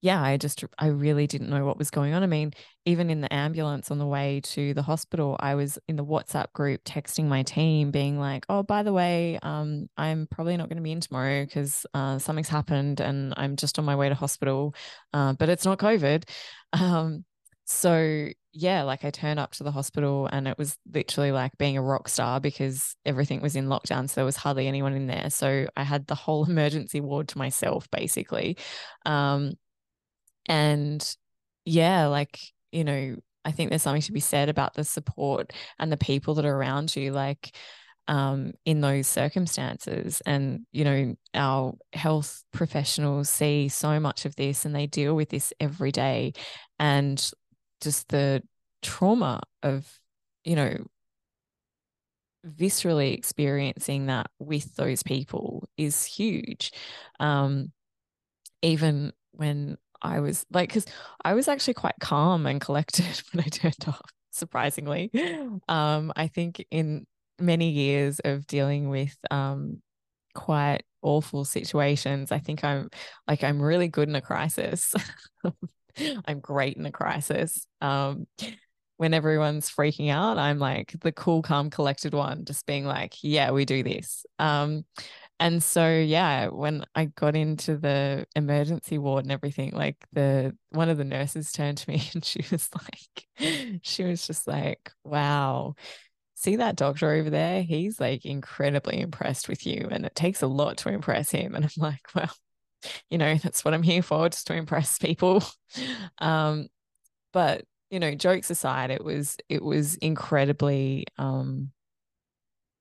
[0.00, 2.22] yeah, I just, I really didn't know what was going on.
[2.22, 2.52] I mean,
[2.84, 6.52] even in the ambulance on the way to the hospital, I was in the WhatsApp
[6.52, 10.76] group texting my team, being like, oh, by the way, um, I'm probably not going
[10.76, 14.14] to be in tomorrow because uh, something's happened and I'm just on my way to
[14.14, 14.74] hospital,
[15.12, 16.24] uh, but it's not COVID.
[16.74, 17.24] Um,
[17.64, 21.78] so, yeah, like I turned up to the hospital and it was literally like being
[21.78, 24.08] a rock star because everything was in lockdown.
[24.08, 25.30] So there was hardly anyone in there.
[25.30, 28.58] So I had the whole emergency ward to myself, basically.
[29.06, 29.54] Um,
[30.48, 31.16] and
[31.64, 32.40] yeah, like,
[32.72, 36.34] you know, I think there's something to be said about the support and the people
[36.34, 37.54] that are around you, like
[38.08, 40.22] um, in those circumstances.
[40.26, 45.28] And, you know, our health professionals see so much of this and they deal with
[45.28, 46.32] this every day.
[46.78, 47.30] And
[47.80, 48.42] just the
[48.82, 49.86] trauma of,
[50.44, 50.76] you know,
[52.46, 56.72] viscerally experiencing that with those people is huge.
[57.20, 57.72] Um,
[58.62, 60.86] even when I was like, because
[61.24, 65.10] I was actually quite calm and collected when I turned off, surprisingly.
[65.68, 67.06] Um, I think in
[67.38, 69.82] many years of dealing with um,
[70.34, 72.88] quite awful situations, I think I'm
[73.26, 74.94] like, I'm really good in a crisis.
[76.26, 77.66] I'm great in a crisis.
[77.80, 78.26] Um,
[78.98, 83.52] when everyone's freaking out, I'm like the cool, calm, collected one, just being like, yeah,
[83.52, 84.26] we do this.
[84.38, 84.84] Um,
[85.40, 90.88] and so yeah when i got into the emergency ward and everything like the one
[90.88, 95.74] of the nurses turned to me and she was like she was just like wow.
[96.34, 97.62] See that doctor over there?
[97.62, 101.54] He's like incredibly impressed with you and it takes a lot to impress him.
[101.54, 102.32] And i'm like well
[103.10, 105.42] you know that's what i'm here for just to impress people.
[106.18, 106.68] Um
[107.32, 111.72] but you know jokes aside it was it was incredibly um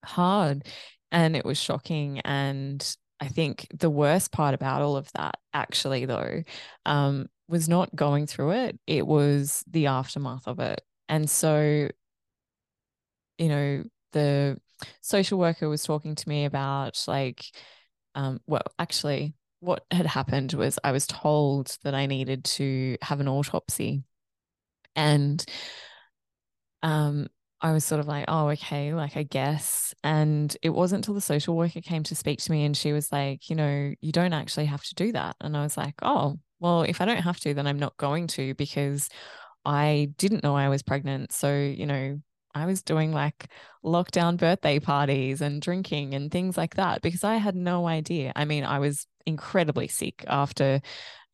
[0.03, 0.65] hard
[1.11, 6.05] and it was shocking and i think the worst part about all of that actually
[6.05, 6.43] though
[6.85, 10.81] um, was not going through it it was the aftermath of it.
[11.09, 11.89] And so
[13.37, 14.59] you know the
[15.01, 17.45] social worker was talking to me about like
[18.15, 23.19] um, well actually what had happened was i was told that i needed to have
[23.19, 24.03] an autopsy.
[24.95, 25.43] And
[26.81, 27.27] um,
[27.59, 29.93] I was sort of like, oh, okay, like I guess.
[30.03, 33.11] And it wasn't until the social worker came to speak to me and she was
[33.11, 35.35] like, you know, you don't actually have to do that.
[35.41, 38.27] And I was like, oh, well, if I don't have to, then I'm not going
[38.27, 39.09] to because
[39.65, 41.31] I didn't know I was pregnant.
[41.31, 42.21] So, you know,
[42.53, 43.47] I was doing like
[43.83, 48.33] lockdown birthday parties and drinking and things like that because I had no idea.
[48.35, 50.81] I mean, I was incredibly sick after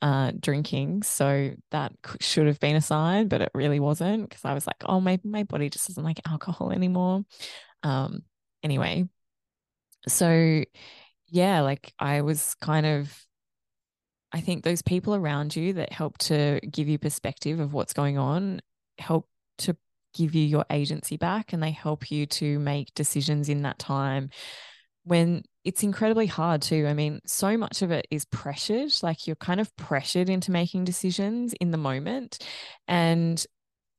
[0.04, 1.02] uh, drinking.
[1.02, 4.84] So that should have been a sign, but it really wasn't because I was like,
[4.86, 7.24] oh, maybe my body just doesn't like alcohol anymore.
[7.84, 8.24] Um,
[8.62, 9.06] anyway,
[10.06, 10.64] so
[11.30, 13.18] yeah, like I was kind of,
[14.34, 18.18] I think those people around you that help to give you perspective of what's going
[18.18, 18.60] on
[19.00, 19.30] help
[19.60, 19.78] to
[20.14, 24.30] give you your agency back and they help you to make decisions in that time
[25.06, 26.88] when it's incredibly hard too.
[26.88, 30.84] I mean, so much of it is pressured, like you're kind of pressured into making
[30.84, 32.46] decisions in the moment.
[32.88, 33.44] And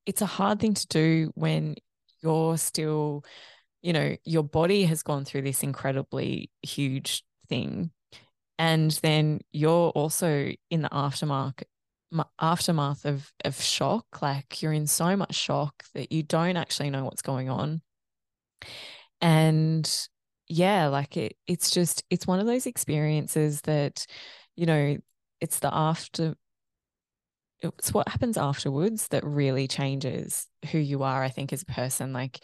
[0.04, 1.76] it's a hard thing to do when
[2.22, 3.24] you're still,
[3.82, 7.90] you know, your body has gone through this incredibly huge thing.
[8.58, 11.62] And then you're also in the aftermath
[12.38, 17.04] aftermath of of shock like you're in so much shock that you don't actually know
[17.04, 17.82] what's going on
[19.20, 20.08] and
[20.49, 24.07] yeah like it it's just it's one of those experiences that
[24.57, 24.97] you know
[25.40, 26.34] it's the after
[27.62, 32.12] it's what happens afterwards that really changes who you are i think as a person
[32.12, 32.40] like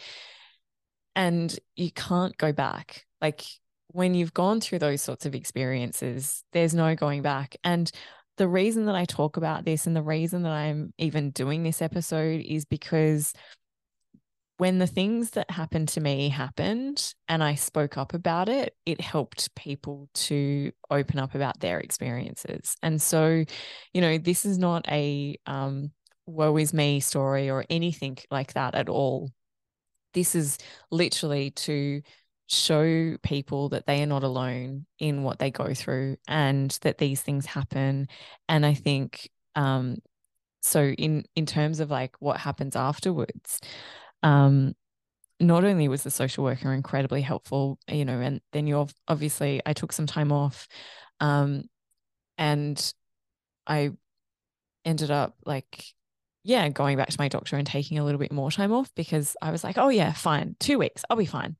[1.16, 3.04] and you can't go back.
[3.20, 3.44] Like
[3.88, 7.56] when you've gone through those sorts of experiences there's no going back.
[7.64, 7.90] And
[8.36, 11.82] the reason that I talk about this and the reason that I'm even doing this
[11.82, 13.34] episode is because
[14.60, 19.00] when the things that happened to me happened and I spoke up about it, it
[19.00, 22.76] helped people to open up about their experiences.
[22.82, 23.42] And so,
[23.94, 25.92] you know, this is not a um,
[26.26, 29.30] woe is me story or anything like that at all.
[30.12, 30.58] This is
[30.90, 32.02] literally to
[32.46, 37.22] show people that they are not alone in what they go through and that these
[37.22, 38.08] things happen
[38.48, 39.98] and i think um
[40.60, 43.60] so in in terms of like what happens afterwards
[44.22, 44.74] um
[45.38, 49.72] not only was the social worker incredibly helpful you know and then you obviously i
[49.72, 50.68] took some time off
[51.20, 51.64] um
[52.38, 52.92] and
[53.66, 53.90] i
[54.84, 55.84] ended up like
[56.44, 59.36] yeah going back to my doctor and taking a little bit more time off because
[59.42, 61.56] i was like oh yeah fine 2 weeks i'll be fine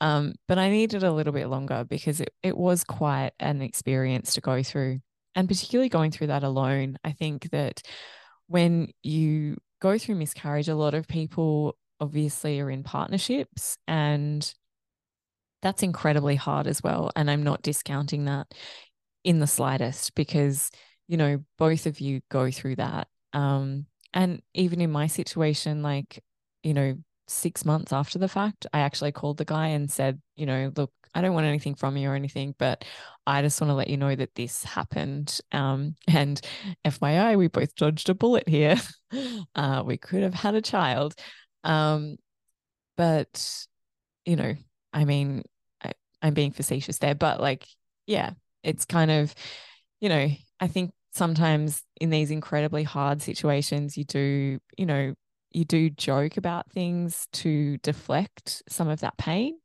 [0.00, 4.34] um, but I needed a little bit longer because it, it was quite an experience
[4.34, 5.00] to go through.
[5.34, 7.82] And particularly going through that alone, I think that
[8.46, 14.54] when you go through miscarriage, a lot of people obviously are in partnerships and
[15.62, 17.10] that's incredibly hard as well.
[17.16, 18.46] And I'm not discounting that
[19.24, 20.70] in the slightest because,
[21.08, 23.08] you know, both of you go through that.
[23.32, 26.22] Um, and even in my situation, like,
[26.62, 26.96] you know,
[27.28, 30.92] six months after the fact, I actually called the guy and said, you know, look,
[31.14, 32.84] I don't want anything from you or anything, but
[33.26, 35.40] I just want to let you know that this happened.
[35.50, 36.40] Um, and
[36.84, 38.76] FYI, we both dodged a bullet here.
[39.54, 41.14] uh, we could have had a child.
[41.64, 42.16] Um,
[42.96, 43.66] but,
[44.24, 44.54] you know,
[44.92, 45.42] I mean,
[45.82, 45.92] I,
[46.22, 47.66] I'm being facetious there, but like,
[48.06, 48.30] yeah,
[48.62, 49.34] it's kind of,
[50.00, 50.28] you know,
[50.60, 55.14] I think sometimes in these incredibly hard situations, you do, you know,
[55.50, 59.58] you do joke about things to deflect some of that pain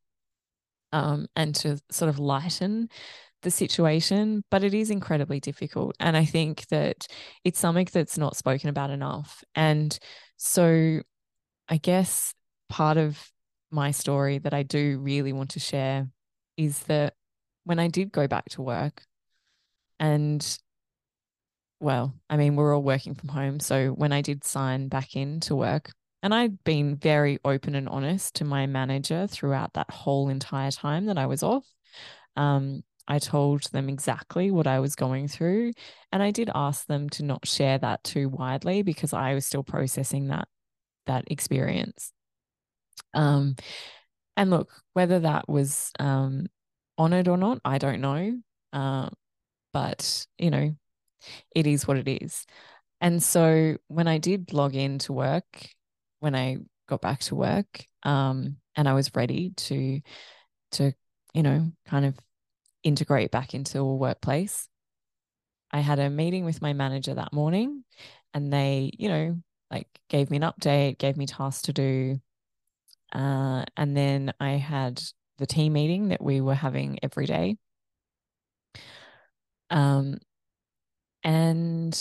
[0.94, 2.90] um, and to sort of lighten
[3.42, 5.96] the situation, but it is incredibly difficult.
[6.00, 7.08] And I think that
[7.44, 9.44] it's something that's not spoken about enough.
[9.56, 9.98] And
[10.38, 11.02] so
[11.70, 12.34] I guess
[12.70, 13.32] part of
[13.70, 16.08] my story that I do really want to share
[16.58, 17.14] is that
[17.64, 19.04] when I did go back to work
[20.00, 20.46] and
[21.80, 23.60] well, I mean, we're all working from home.
[23.60, 25.92] So when I did sign back in to work,
[26.22, 31.08] and I'd been very open and honest to my manager throughout that whole entire time
[31.08, 31.66] that I was off.
[32.36, 35.74] Um, I told them exactly what I was going through.
[36.12, 39.64] And I did ask them to not share that too widely because I was still
[39.64, 40.48] processing that
[41.08, 42.12] that experience.
[43.14, 43.56] Um,
[44.38, 46.48] and look, whether that was um,
[46.98, 48.40] honored or not, I don't know.
[48.74, 49.10] Uh,
[49.74, 50.76] but you know,
[51.56, 52.46] it is what it is.
[53.02, 55.46] And so when I did log in to work,
[56.20, 60.02] when I got back to work, um, and I was ready to
[60.74, 60.94] to,
[61.34, 62.18] you know, kind of
[62.84, 64.68] integrate back into a workplace,
[65.72, 67.84] I had a meeting with my manager that morning
[68.34, 69.38] and they, you know,
[69.72, 72.20] like gave me an update, gave me tasks to do.
[73.14, 75.02] Uh, and then I had
[75.38, 77.58] the team meeting that we were having every day.
[79.70, 80.20] Um,
[81.24, 81.98] and,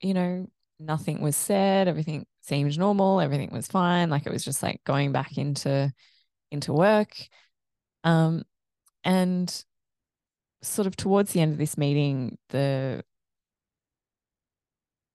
[0.00, 0.46] you know,
[0.78, 4.10] nothing was said, everything seemed normal, everything was fine.
[4.10, 5.92] Like it was just like going back into
[6.50, 7.16] into work.
[8.04, 8.42] Um,
[9.04, 9.64] and
[10.62, 13.04] sort of towards the end of this meeting, the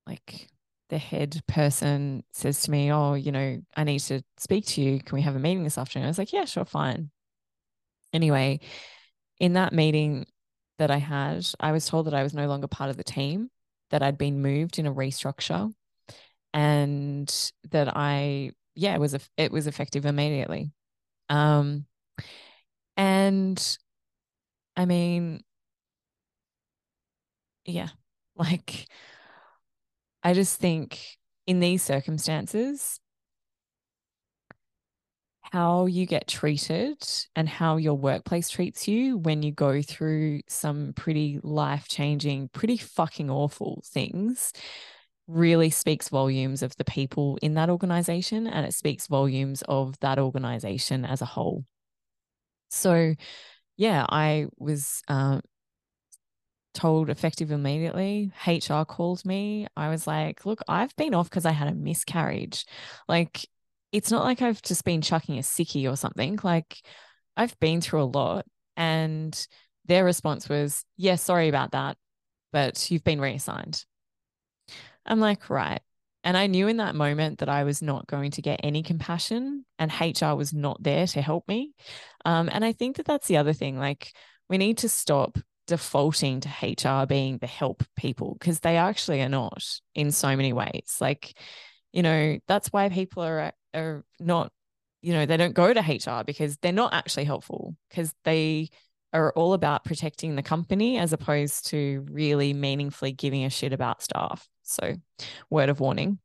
[0.06, 0.50] like
[0.90, 5.00] the head person says to me, Oh, you know, I need to speak to you.
[5.00, 6.06] Can we have a meeting this afternoon?
[6.08, 7.12] I was like, Yeah, sure, fine.
[8.14, 8.60] Anyway,
[9.40, 10.28] in that meeting,
[10.80, 13.50] that I had, I was told that I was no longer part of the team,
[13.92, 15.74] that I'd been moved in a restructure,
[16.54, 17.34] and
[17.72, 20.72] that I, yeah, it was a, it was effective immediately.
[21.30, 21.88] Um,
[22.98, 23.78] and
[24.76, 25.42] I mean,
[27.66, 27.90] yeah,
[28.36, 28.88] like
[30.28, 31.00] I just think
[31.46, 33.00] in these circumstances,
[35.40, 36.98] how you get treated
[37.34, 42.76] and how your workplace treats you when you go through some pretty life changing, pretty
[42.76, 44.52] fucking awful things
[45.30, 50.20] really speaks volumes of the people in that organization and it speaks volumes of that
[50.20, 51.64] organization as a whole.
[52.68, 53.16] So,
[53.78, 55.40] yeah, I was uh,
[56.78, 58.32] told effective immediately.
[58.46, 59.68] HR called me.
[59.76, 62.66] I was like, look, I've been off because I had a miscarriage.
[63.08, 63.46] Like,
[63.92, 66.40] it's not like I've just been chucking a sickie or something.
[66.44, 66.82] Like,
[67.36, 68.46] I've been through a lot.
[68.76, 69.48] And
[69.86, 71.98] their response was, yeah, sorry about that,
[72.54, 73.84] but you've been reassigned.
[75.06, 75.82] I'm like, right.
[76.24, 79.66] And I knew in that moment that I was not going to get any compassion
[79.80, 81.74] and HR was not there to help me.
[82.26, 83.80] Um, and I think that that's the other thing.
[83.80, 84.14] Like,
[84.50, 85.38] we need to stop
[85.68, 89.64] defaulting to HR being the help people because they actually are not
[89.94, 90.98] in so many ways.
[91.00, 91.38] Like,
[91.92, 94.52] you know, that's why people are are not,
[95.02, 98.70] you know, they don't go to HR because they're not actually helpful because they
[99.14, 104.02] are all about protecting the company as opposed to really meaningfully giving a shit about
[104.02, 104.48] staff.
[104.64, 104.96] So,
[105.50, 106.20] word of warning,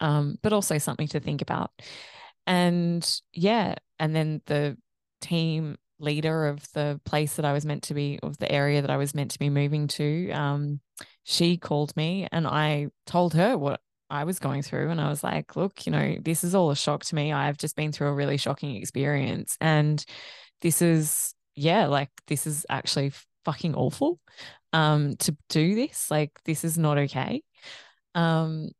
[0.00, 1.70] um, but also something to think about.
[2.46, 4.76] And yeah, and then the
[5.20, 8.90] team leader of the place that I was meant to be, of the area that
[8.90, 10.80] I was meant to be moving to, um,
[11.24, 13.80] she called me and I told her what
[14.10, 14.90] I was going through.
[14.90, 17.32] And I was like, look, you know, this is all a shock to me.
[17.32, 19.56] I've just been through a really shocking experience.
[19.60, 20.02] And
[20.62, 23.12] this is, yeah, like this is actually
[23.44, 24.18] fucking awful
[24.72, 26.10] um, to do this.
[26.10, 27.42] Like, this is not okay.
[28.14, 28.70] Um,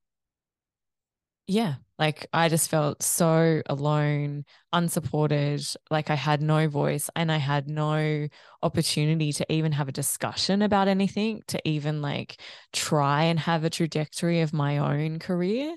[1.48, 7.38] yeah, like I just felt so alone, unsupported, like I had no voice and I
[7.38, 8.28] had no
[8.62, 12.40] opportunity to even have a discussion about anything, to even like
[12.72, 15.74] try and have a trajectory of my own career.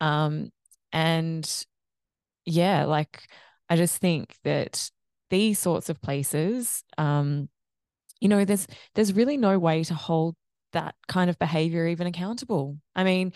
[0.00, 0.50] Um,
[0.92, 1.48] and
[2.46, 3.26] yeah, like
[3.68, 4.90] I just think that
[5.30, 7.48] these sorts of places, um,
[8.20, 10.36] you know, there's there's really no way to hold
[10.72, 12.78] that kind of behavior even accountable.
[12.96, 13.32] I mean,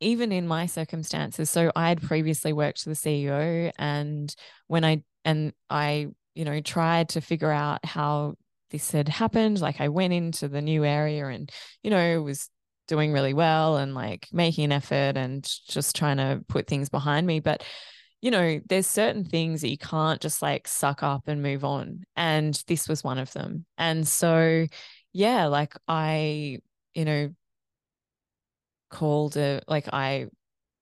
[0.00, 4.34] even in my circumstances, so I had previously worked for the CEO, and
[4.66, 8.34] when I and I, you know, tried to figure out how
[8.70, 11.50] this had happened, like I went into the new area and,
[11.82, 12.48] you know, was
[12.88, 17.26] doing really well and like making an effort and just trying to put things behind
[17.26, 17.40] me.
[17.40, 17.64] But,
[18.22, 22.04] you know, there's certain things that you can't just like suck up and move on.
[22.14, 23.66] And this was one of them.
[23.76, 24.66] And so,
[25.12, 26.58] yeah, like I,
[26.94, 27.30] you know,
[28.90, 30.28] called a like I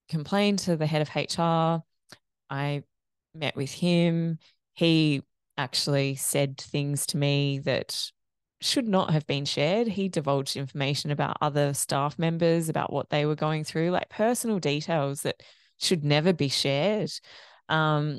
[0.08, 1.82] complained to the head of HR.
[2.50, 2.82] I
[3.34, 4.38] met with him.
[4.74, 5.22] He
[5.56, 8.10] actually said things to me that
[8.60, 9.86] should not have been shared.
[9.86, 14.58] He divulged information about other staff members, about what they were going through, like personal
[14.58, 15.42] details that
[15.78, 17.10] should never be shared.
[17.68, 18.18] Um,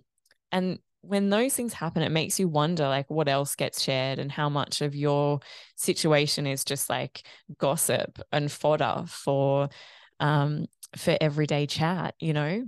[0.51, 4.31] and when those things happen, it makes you wonder like what else gets shared and
[4.31, 5.39] how much of your
[5.75, 7.25] situation is just like
[7.57, 9.69] gossip and fodder for
[10.19, 10.65] um
[10.97, 12.63] for everyday chat, you know?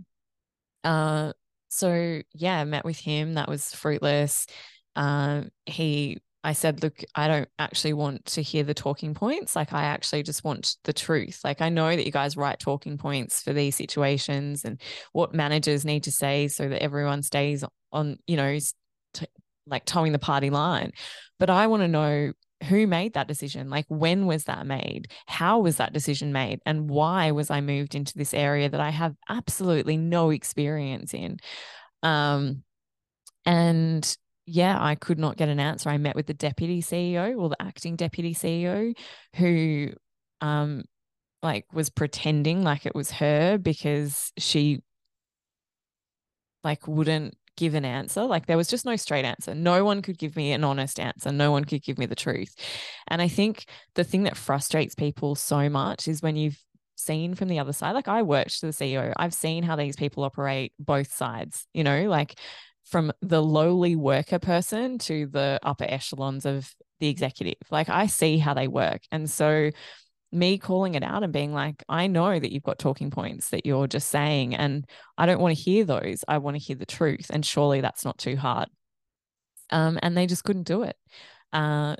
[0.83, 1.33] Uh
[1.69, 3.33] so yeah, met with him.
[3.33, 4.47] That was fruitless.
[4.95, 9.53] Um, he I said, look, I don't actually want to hear the talking points.
[9.53, 11.41] Like, I actually just want the truth.
[11.43, 14.79] Like, I know that you guys write talking points for these situations and
[15.11, 18.57] what managers need to say so that everyone stays on, you know,
[19.13, 19.25] t-
[19.65, 20.91] like toeing the party line.
[21.39, 22.33] But I want to know
[22.63, 23.69] who made that decision?
[23.69, 25.09] Like, when was that made?
[25.27, 26.59] How was that decision made?
[26.65, 31.37] And why was I moved into this area that I have absolutely no experience in?
[32.01, 32.63] Um,
[33.45, 35.89] and yeah, I could not get an answer.
[35.89, 38.95] I met with the deputy CEO or the acting deputy CEO
[39.35, 39.89] who,
[40.41, 40.83] um,
[41.43, 44.81] like was pretending like it was her because she
[46.63, 48.23] like wouldn't give an answer.
[48.23, 49.53] Like there was just no straight answer.
[49.53, 51.31] No one could give me an honest answer.
[51.31, 52.55] No one could give me the truth.
[53.07, 56.59] And I think the thing that frustrates people so much is when you've
[56.95, 57.91] seen from the other side.
[57.91, 61.83] Like I worked to the CEO, I've seen how these people operate both sides, you
[61.83, 62.39] know, like
[62.85, 67.55] from the lowly worker person to the upper echelons of the executive.
[67.69, 69.01] Like I see how they work.
[69.11, 69.71] And so
[70.31, 73.65] me calling it out and being like, I know that you've got talking points that
[73.65, 74.85] you're just saying, and
[75.17, 76.23] I don't want to hear those.
[76.27, 77.27] I want to hear the truth.
[77.29, 78.69] And surely that's not too hard.
[79.69, 80.95] Um, and they just couldn't do it.
[81.53, 81.95] Uh,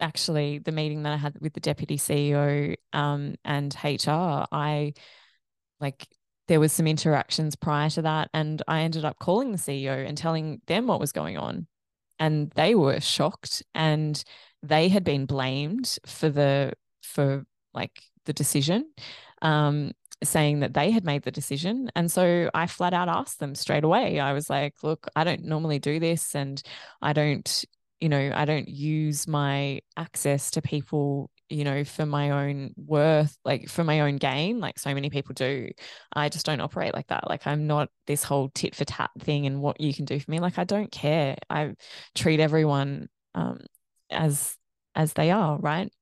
[0.00, 4.94] actually, the meeting that I had with the deputy CEO um, and HR, I
[5.80, 6.06] like
[6.48, 10.16] there was some interactions prior to that, and I ended up calling the CEO and
[10.16, 11.66] telling them what was going on,
[12.18, 14.22] and they were shocked and
[14.62, 16.72] they had been blamed for the
[17.06, 17.44] for
[17.74, 18.90] like the decision,
[19.42, 19.92] um,
[20.24, 21.90] saying that they had made the decision.
[21.94, 24.18] And so I flat out asked them straight away.
[24.20, 26.62] I was like, look, I don't normally do this and
[27.02, 27.64] I don't,
[28.00, 33.36] you know, I don't use my access to people you know, for my own worth,
[33.44, 35.70] like for my own gain, like so many people do.
[36.12, 37.28] I just don't operate like that.
[37.28, 40.30] Like I'm not this whole tit for tat thing and what you can do for
[40.30, 40.40] me.
[40.40, 41.36] Like I don't care.
[41.48, 41.74] I
[42.14, 43.60] treat everyone um
[44.10, 44.56] as
[44.94, 45.92] as they are, right?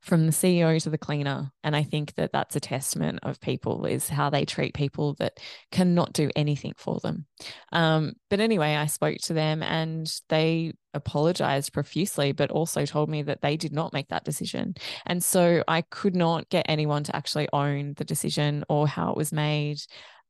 [0.00, 1.50] From the CEO to the cleaner.
[1.64, 5.38] And I think that that's a testament of people is how they treat people that
[5.70, 7.26] cannot do anything for them.
[7.72, 13.22] Um, but anyway, I spoke to them and they apologized profusely, but also told me
[13.22, 14.74] that they did not make that decision.
[15.04, 19.16] And so I could not get anyone to actually own the decision or how it
[19.16, 19.78] was made.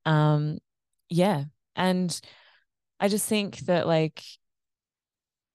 [0.04, 0.58] Um,
[1.10, 1.44] yeah.
[1.76, 2.18] And
[3.00, 4.22] I just think that like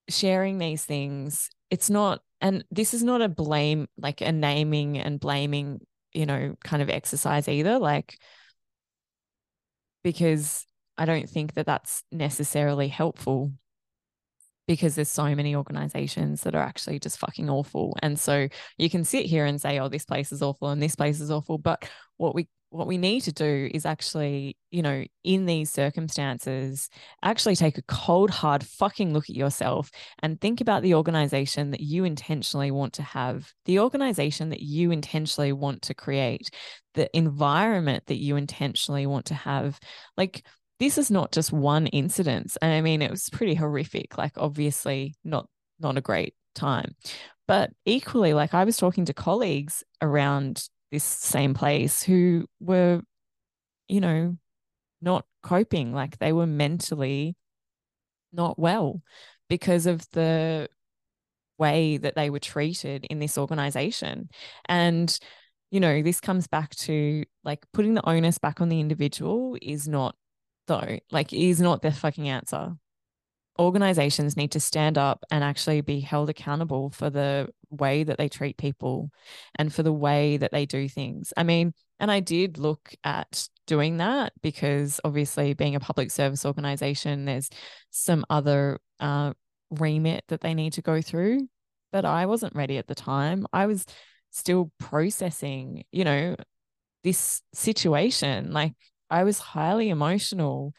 [0.10, 5.20] sharing these things, it's not and this is not a blame like a naming and
[5.20, 5.80] blaming
[6.14, 8.20] you know kind of exercise either like
[10.04, 10.68] because
[10.98, 13.52] i don't think that that's necessarily helpful
[14.68, 17.98] because there's so many organizations that are actually just fucking awful.
[18.02, 20.96] And so you can sit here and say oh this place is awful and this
[20.96, 21.84] place is awful but
[22.18, 26.90] what we what we need to do is actually, you know, in these circumstances,
[27.22, 29.92] actually take a cold, hard fucking look at yourself
[30.24, 34.90] and think about the organization that you intentionally want to have, the organization that you
[34.90, 36.50] intentionally want to create,
[36.96, 39.80] the environment that you intentionally want to have.
[40.18, 40.44] Like,
[40.80, 42.58] this is not just one incident.
[42.60, 44.18] And I mean, it was pretty horrific.
[44.18, 45.48] Like, obviously, not
[45.80, 46.96] not a great time.
[47.48, 53.02] But equally, like I was talking to colleagues around this same place who were,
[53.88, 54.38] you know,
[55.02, 57.36] not coping, like they were mentally
[58.32, 59.02] not well
[59.50, 60.70] because of the
[61.58, 64.30] way that they were treated in this organization.
[64.70, 65.18] And,
[65.72, 69.88] you know, this comes back to like putting the onus back on the individual is
[69.88, 70.16] not
[70.68, 72.74] though, like is not the fucking answer
[73.60, 78.30] organizations need to stand up and actually be held accountable for the way that they
[78.30, 79.12] treat people
[79.58, 81.34] and for the way that they do things.
[81.38, 86.46] I mean, and I did look at doing that because obviously, being a public service
[86.46, 87.50] organization, there's
[87.92, 89.34] some other uh,
[89.70, 91.48] remit that they need to go through.
[91.92, 93.46] But I wasn't ready at the time.
[93.54, 93.86] I was
[94.32, 96.36] still processing, you know,
[97.04, 98.52] this situation.
[98.52, 98.74] Like,
[99.10, 100.74] I was highly emotional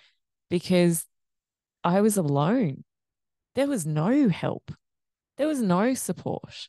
[0.51, 1.07] because
[1.85, 2.85] I was alone.
[3.55, 4.73] There was no help,
[5.37, 6.69] there was no support.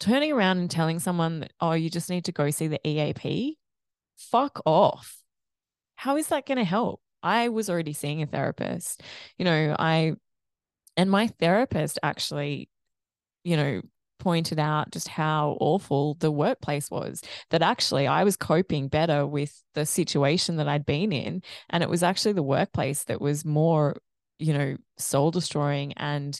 [0.00, 3.56] Turning around and telling someone that, oh, you just need to go see the EAP,
[4.16, 5.16] fuck off.
[5.96, 7.00] How is that going to help?
[7.22, 9.02] I was already seeing a therapist.
[9.38, 10.14] You know, I,
[10.96, 12.68] and my therapist actually,
[13.44, 13.80] you know,
[14.24, 17.22] pointed out just how awful the workplace was.
[17.50, 21.42] That actually I was coping better with the situation that I'd been in.
[21.68, 23.98] And it was actually the workplace that was more,
[24.38, 26.38] you know, soul destroying and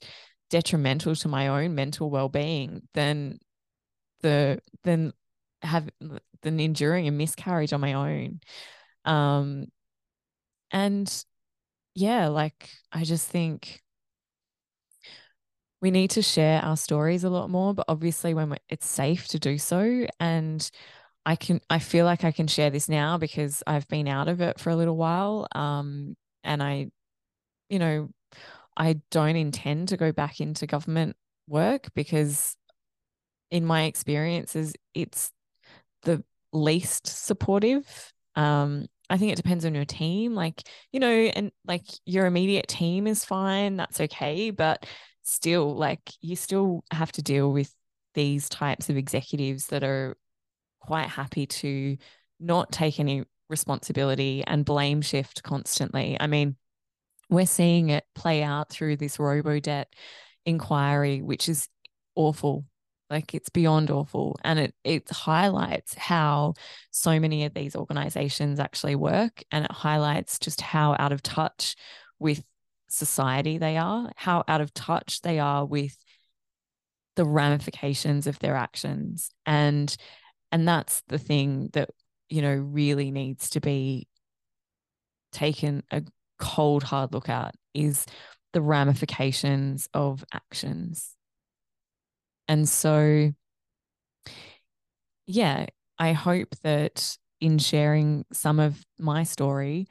[0.49, 3.39] detrimental to my own mental well being than
[4.23, 5.13] the than
[5.61, 5.89] have
[6.43, 8.41] than enduring a miscarriage on my own.
[9.05, 9.67] Um
[10.71, 11.25] and
[11.95, 13.84] yeah, like I just think
[15.85, 19.39] we need to share our stories a lot more, but obviously when it's safe to
[19.39, 20.07] do so.
[20.19, 20.71] And
[21.27, 24.41] I can, I feel like I can share this now because I've been out of
[24.41, 25.47] it for a little while.
[25.55, 26.87] Um, and I,
[27.69, 28.09] you know,
[28.75, 31.17] I don't intend to go back into government
[31.49, 32.57] work because
[33.51, 35.33] in my experiences, it's
[36.05, 36.25] the
[36.55, 38.11] least supportive.
[38.37, 40.35] Um, I think it depends on your team.
[40.35, 40.63] Like,
[40.93, 43.77] you know, and like your immediate team is fine.
[43.77, 44.49] That's okay.
[44.51, 44.87] But
[45.25, 47.75] still like you still have to deal with
[48.15, 50.17] these types of executives that are
[50.81, 51.97] quite happy to
[52.39, 56.17] not take any responsibility and blame shift constantly.
[56.21, 56.57] I mean,
[57.31, 59.87] we're seeing it play out through this Robodebt
[60.47, 61.69] inquiry, which is
[62.15, 62.65] awful.
[63.11, 64.39] Like it's beyond awful.
[64.45, 66.55] And it it highlights how
[66.91, 69.43] so many of these organizations actually work.
[69.51, 71.77] And it highlights just how out of touch
[72.19, 72.43] with
[72.95, 75.97] society they are, how out of touch they are with
[77.17, 79.31] the ramifications of their actions.
[79.47, 79.95] And
[80.53, 81.91] and that's the thing that,
[82.29, 84.07] you know, really needs to be
[85.33, 86.03] taken a
[86.39, 88.07] cold, hard look at is
[88.53, 91.17] the ramifications of actions.
[92.47, 93.33] And so,
[95.27, 95.67] yeah,
[95.99, 99.87] I hope that in sharing some of my story,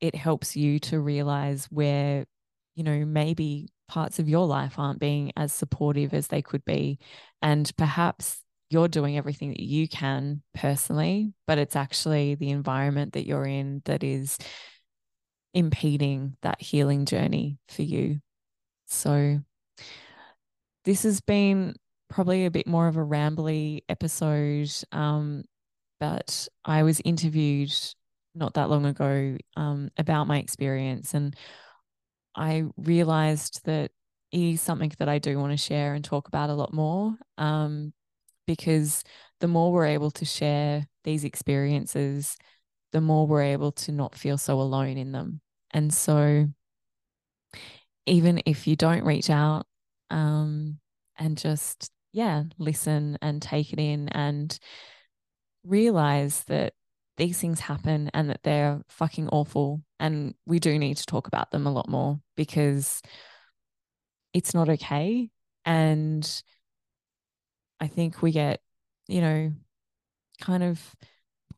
[0.00, 2.26] it helps you to realize where
[2.74, 6.98] you know, maybe parts of your life aren't being as supportive as they could be.
[7.42, 13.26] And perhaps you're doing everything that you can personally, but it's actually the environment that
[13.26, 14.38] you're in that is
[15.52, 18.20] impeding that healing journey for you.
[18.86, 19.40] So,
[20.84, 21.74] this has been
[22.10, 25.44] probably a bit more of a rambly episode, um,
[26.00, 27.72] but I was interviewed
[28.34, 31.34] not that long ago um, about my experience and
[32.34, 33.90] I realized that
[34.32, 37.14] it is something that I do want to share and talk about a lot more.
[37.38, 37.92] Um,
[38.46, 39.02] because
[39.40, 42.36] the more we're able to share these experiences,
[42.92, 45.40] the more we're able to not feel so alone in them.
[45.70, 46.48] And so,
[48.06, 49.66] even if you don't reach out
[50.10, 50.78] um,
[51.18, 54.56] and just, yeah, listen and take it in and
[55.64, 56.74] realize that
[57.16, 59.82] these things happen and that they're fucking awful.
[60.04, 63.00] And we do need to talk about them a lot more because
[64.34, 65.30] it's not okay.
[65.64, 66.42] And
[67.80, 68.60] I think we get,
[69.08, 69.52] you know,
[70.42, 70.94] kind of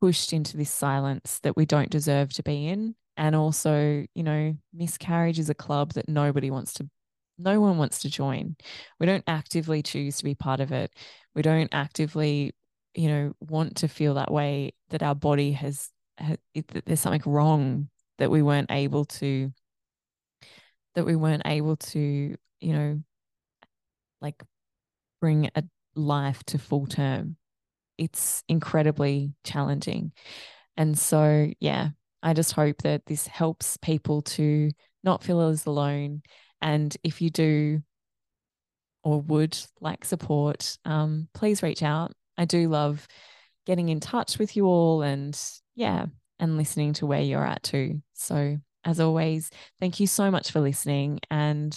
[0.00, 2.94] pushed into this silence that we don't deserve to be in.
[3.16, 6.88] And also, you know, miscarriage is a club that nobody wants to,
[7.38, 8.54] no one wants to join.
[9.00, 10.92] We don't actively choose to be part of it.
[11.34, 12.54] We don't actively,
[12.94, 17.22] you know, want to feel that way that our body has, has that there's something
[17.26, 17.88] wrong
[18.18, 19.52] that we weren't able to,
[20.94, 23.02] that we weren't able to, you know,
[24.20, 24.42] like
[25.20, 25.64] bring a
[25.94, 27.36] life to full term.
[27.98, 30.12] It's incredibly challenging.
[30.76, 31.90] And so, yeah,
[32.22, 34.70] I just hope that this helps people to
[35.04, 36.22] not feel as alone.
[36.60, 37.82] And if you do
[39.04, 42.12] or would like support, um, please reach out.
[42.36, 43.06] I do love
[43.66, 45.38] getting in touch with you all and,
[45.74, 46.06] yeah,
[46.38, 48.02] and listening to where you're at too.
[48.14, 51.20] So, as always, thank you so much for listening.
[51.30, 51.76] And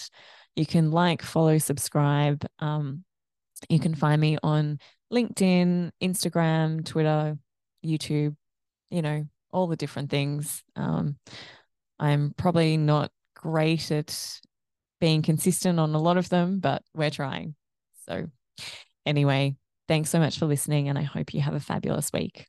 [0.56, 2.46] you can like, follow, subscribe.
[2.60, 3.04] Um,
[3.68, 4.80] you can find me on
[5.12, 7.38] LinkedIn, Instagram, Twitter,
[7.86, 8.36] YouTube,
[8.90, 10.64] you know, all the different things.
[10.76, 11.18] Um,
[12.00, 14.40] I'm probably not great at
[15.00, 17.56] being consistent on a lot of them, but we're trying.
[18.08, 18.28] So,
[19.06, 19.56] anyway,
[19.88, 22.46] thanks so much for listening, and I hope you have a fabulous week.